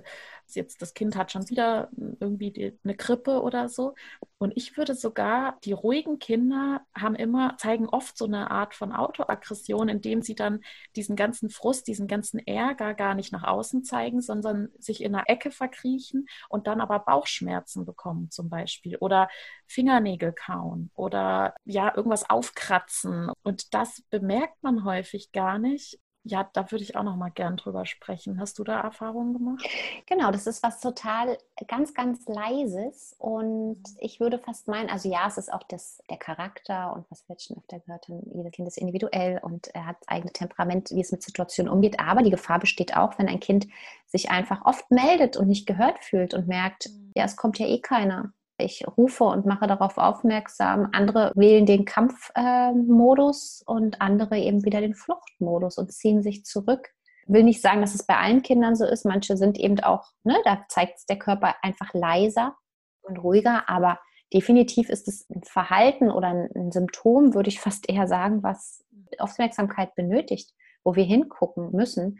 [0.54, 1.90] jetzt das Kind hat schon wieder
[2.20, 3.94] irgendwie die, eine Grippe oder so.
[4.38, 8.92] Und ich würde sogar, die ruhigen Kinder haben immer, zeigen oft so eine Art von
[8.92, 10.60] Autoaggression, indem sie dann
[10.96, 15.28] diesen ganzen Frust, diesen ganzen Ärger gar nicht nach außen zeigen, sondern sich in einer
[15.28, 19.28] Ecke verkriechen und dann aber Bauchschmerzen bekommen zum Beispiel oder
[19.66, 23.30] Fingernägel kauen oder ja, irgendwas aufkratzen.
[23.42, 25.98] Und das bemerkt man häufig gar nicht
[26.28, 28.38] ja, da würde ich auch noch mal gern drüber sprechen.
[28.38, 29.66] Hast du da Erfahrungen gemacht?
[30.06, 33.16] Genau, das ist was total ganz, ganz Leises.
[33.18, 37.28] Und ich würde fast meinen, also ja, es ist auch das, der Charakter und was
[37.28, 40.90] wir jetzt schon öfter gehört haben, jedes Kind ist individuell und er hat eigene Temperament,
[40.90, 41.98] wie es mit Situationen umgeht.
[42.00, 43.66] Aber die Gefahr besteht auch, wenn ein Kind
[44.06, 47.12] sich einfach oft meldet und nicht gehört fühlt und merkt, mhm.
[47.14, 50.88] ja, es kommt ja eh keiner ich rufe und mache darauf aufmerksam.
[50.92, 56.90] Andere wählen den Kampfmodus äh, und andere eben wieder den Fluchtmodus und ziehen sich zurück.
[57.26, 59.04] Will nicht sagen, dass es bei allen Kindern so ist.
[59.04, 62.56] Manche sind eben auch, ne, da zeigt der Körper einfach leiser
[63.02, 63.98] und ruhiger, aber
[64.32, 68.84] definitiv ist es ein Verhalten oder ein Symptom, würde ich fast eher sagen, was
[69.18, 70.52] Aufmerksamkeit benötigt,
[70.84, 72.18] wo wir hingucken müssen.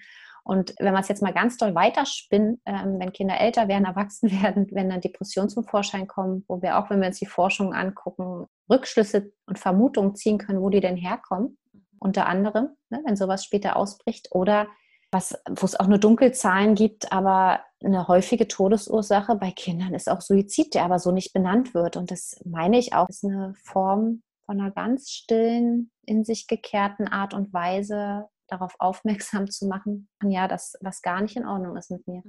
[0.49, 4.31] Und wenn man es jetzt mal ganz doll weiterspinnen, ähm, wenn Kinder älter werden, erwachsen
[4.43, 7.75] werden, wenn dann Depressionen zum Vorschein kommen, wo wir auch, wenn wir uns die Forschung
[7.75, 11.83] angucken, Rückschlüsse und Vermutungen ziehen können, wo die denn herkommen, mhm.
[11.99, 14.69] unter anderem, ne, wenn sowas später ausbricht, oder
[15.11, 20.23] was, wo es auch nur Dunkelzahlen gibt, aber eine häufige Todesursache bei Kindern ist auch
[20.23, 21.99] Suizid, der aber so nicht benannt wird.
[21.99, 27.07] Und das meine ich auch, ist eine Form von einer ganz stillen, in sich gekehrten
[27.07, 31.91] Art und Weise, darauf aufmerksam zu machen, ja, dass was gar nicht in Ordnung ist
[31.91, 32.23] mit mir.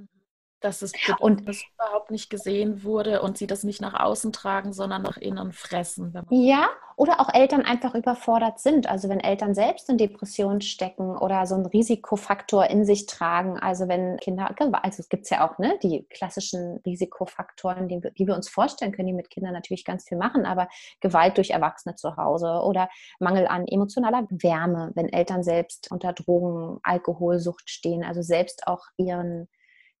[0.60, 4.72] Dass es und das überhaupt nicht gesehen wurde und sie das nicht nach außen tragen,
[4.72, 6.12] sondern nach innen fressen.
[6.30, 6.68] ja,
[7.00, 8.86] oder auch Eltern einfach überfordert sind.
[8.86, 13.58] Also wenn Eltern selbst in Depressionen stecken oder so einen Risikofaktor in sich tragen.
[13.58, 18.34] Also wenn Kinder, also es gibt ja auch ne, die klassischen Risikofaktoren, die, die wir
[18.34, 20.68] uns vorstellen können, die mit Kindern natürlich ganz viel machen, aber
[21.00, 26.80] Gewalt durch Erwachsene zu Hause oder Mangel an emotionaler Wärme, wenn Eltern selbst unter Drogen,
[26.82, 29.48] Alkoholsucht stehen, also selbst auch ihren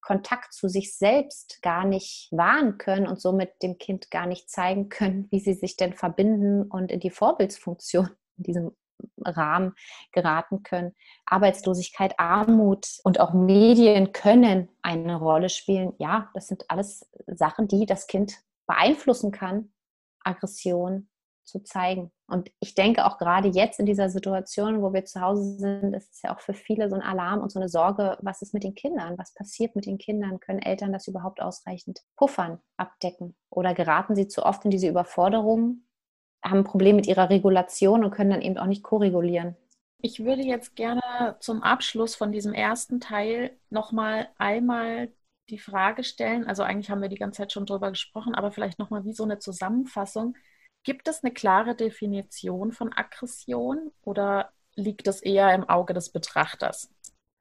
[0.00, 4.88] Kontakt zu sich selbst gar nicht wahren können und somit dem Kind gar nicht zeigen
[4.88, 8.76] können, wie sie sich denn verbinden und in die Vorbildsfunktion in diesem
[9.24, 9.74] Rahmen
[10.12, 10.94] geraten können.
[11.26, 15.94] Arbeitslosigkeit, Armut und auch Medien können eine Rolle spielen.
[15.98, 18.34] Ja, das sind alles Sachen, die das Kind
[18.66, 19.72] beeinflussen kann.
[20.22, 21.08] Aggression,
[21.50, 22.10] zu zeigen.
[22.26, 26.12] Und ich denke auch gerade jetzt in dieser Situation, wo wir zu Hause sind, ist
[26.12, 28.64] es ja auch für viele so ein Alarm und so eine Sorge, was ist mit
[28.64, 29.18] den Kindern?
[29.18, 30.40] Was passiert mit den Kindern?
[30.40, 33.34] Können Eltern das überhaupt ausreichend puffern, abdecken?
[33.50, 35.84] Oder geraten sie zu oft in diese Überforderung,
[36.42, 39.56] haben ein Problem mit ihrer Regulation und können dann eben auch nicht koregulieren?
[40.02, 45.12] Ich würde jetzt gerne zum Abschluss von diesem ersten Teil nochmal einmal
[45.50, 48.78] die Frage stellen, also eigentlich haben wir die ganze Zeit schon drüber gesprochen, aber vielleicht
[48.78, 50.36] nochmal wie so eine Zusammenfassung.
[50.82, 56.90] Gibt es eine klare Definition von Aggression oder liegt das eher im Auge des Betrachters?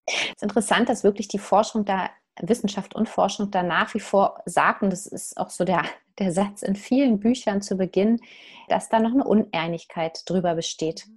[0.06, 2.10] Es ist interessant, dass wirklich die Forschung da,
[2.42, 5.84] Wissenschaft und Forschung da nach wie vor sagt, und das ist auch so der,
[6.20, 8.20] der Satz in vielen Büchern zu Beginn,
[8.68, 11.08] dass da noch eine Uneinigkeit drüber besteht.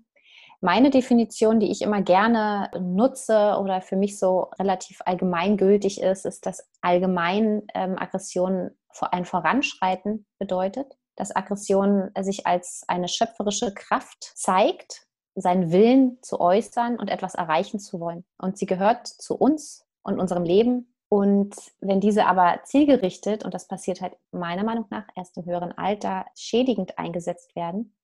[0.60, 6.46] Meine Definition, die ich immer gerne nutze oder für mich so relativ allgemeingültig ist, ist,
[6.46, 14.32] dass allgemein ähm, Aggression vor ein Voranschreiten bedeutet dass Aggression sich als eine schöpferische Kraft
[14.34, 18.24] zeigt, seinen Willen zu äußern und etwas erreichen zu wollen.
[18.38, 20.94] Und sie gehört zu uns und unserem Leben.
[21.08, 25.72] Und wenn diese aber zielgerichtet, und das passiert halt meiner Meinung nach erst im höheren
[25.72, 27.94] Alter, schädigend eingesetzt werden,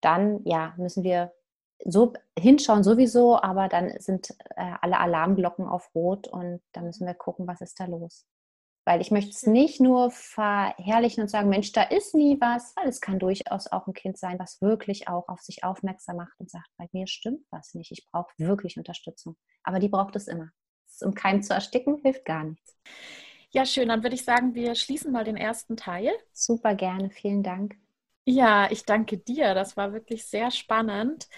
[0.00, 1.32] dann ja, müssen wir
[1.84, 7.14] so hinschauen sowieso, aber dann sind äh, alle Alarmglocken auf Rot und da müssen wir
[7.14, 8.24] gucken, was ist da los.
[8.84, 12.88] Weil ich möchte es nicht nur verherrlichen und sagen, Mensch, da ist nie was, weil
[12.88, 16.50] es kann durchaus auch ein Kind sein, was wirklich auch auf sich aufmerksam macht und
[16.50, 19.36] sagt, bei mir stimmt was nicht, ich brauche wirklich Unterstützung.
[19.62, 20.50] Aber die braucht es immer.
[21.00, 22.76] Um keinen zu ersticken, hilft gar nichts.
[23.50, 23.88] Ja, schön.
[23.88, 26.10] Dann würde ich sagen, wir schließen mal den ersten Teil.
[26.32, 27.76] Super gerne, vielen Dank.
[28.24, 29.54] Ja, ich danke dir.
[29.54, 31.28] Das war wirklich sehr spannend.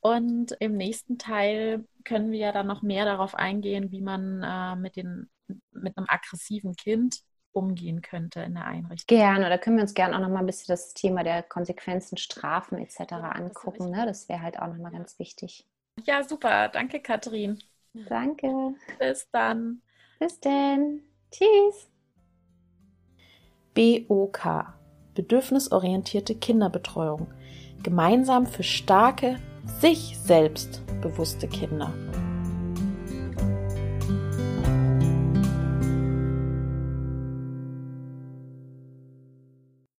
[0.00, 4.76] Und im nächsten Teil können wir ja dann noch mehr darauf eingehen, wie man äh,
[4.76, 5.28] mit den
[5.72, 7.20] mit einem aggressiven Kind
[7.52, 9.16] umgehen könnte in der Einrichtung.
[9.16, 12.16] Gerne, da können wir uns gerne auch noch mal ein bisschen das Thema der Konsequenzen,
[12.16, 12.98] Strafen etc.
[13.10, 13.90] Ja, angucken.
[13.90, 14.06] Das, ne?
[14.06, 15.66] das wäre halt auch noch mal ganz wichtig.
[16.04, 16.68] Ja, super.
[16.68, 17.58] Danke, Katrin.
[17.94, 18.74] Danke.
[18.98, 19.82] Bis dann.
[20.20, 21.00] Bis dann.
[21.30, 21.90] Tschüss.
[23.74, 24.78] BOK
[25.18, 27.26] bedürfnisorientierte Kinderbetreuung.
[27.82, 29.36] Gemeinsam für starke,
[29.80, 31.92] sich selbst bewusste Kinder.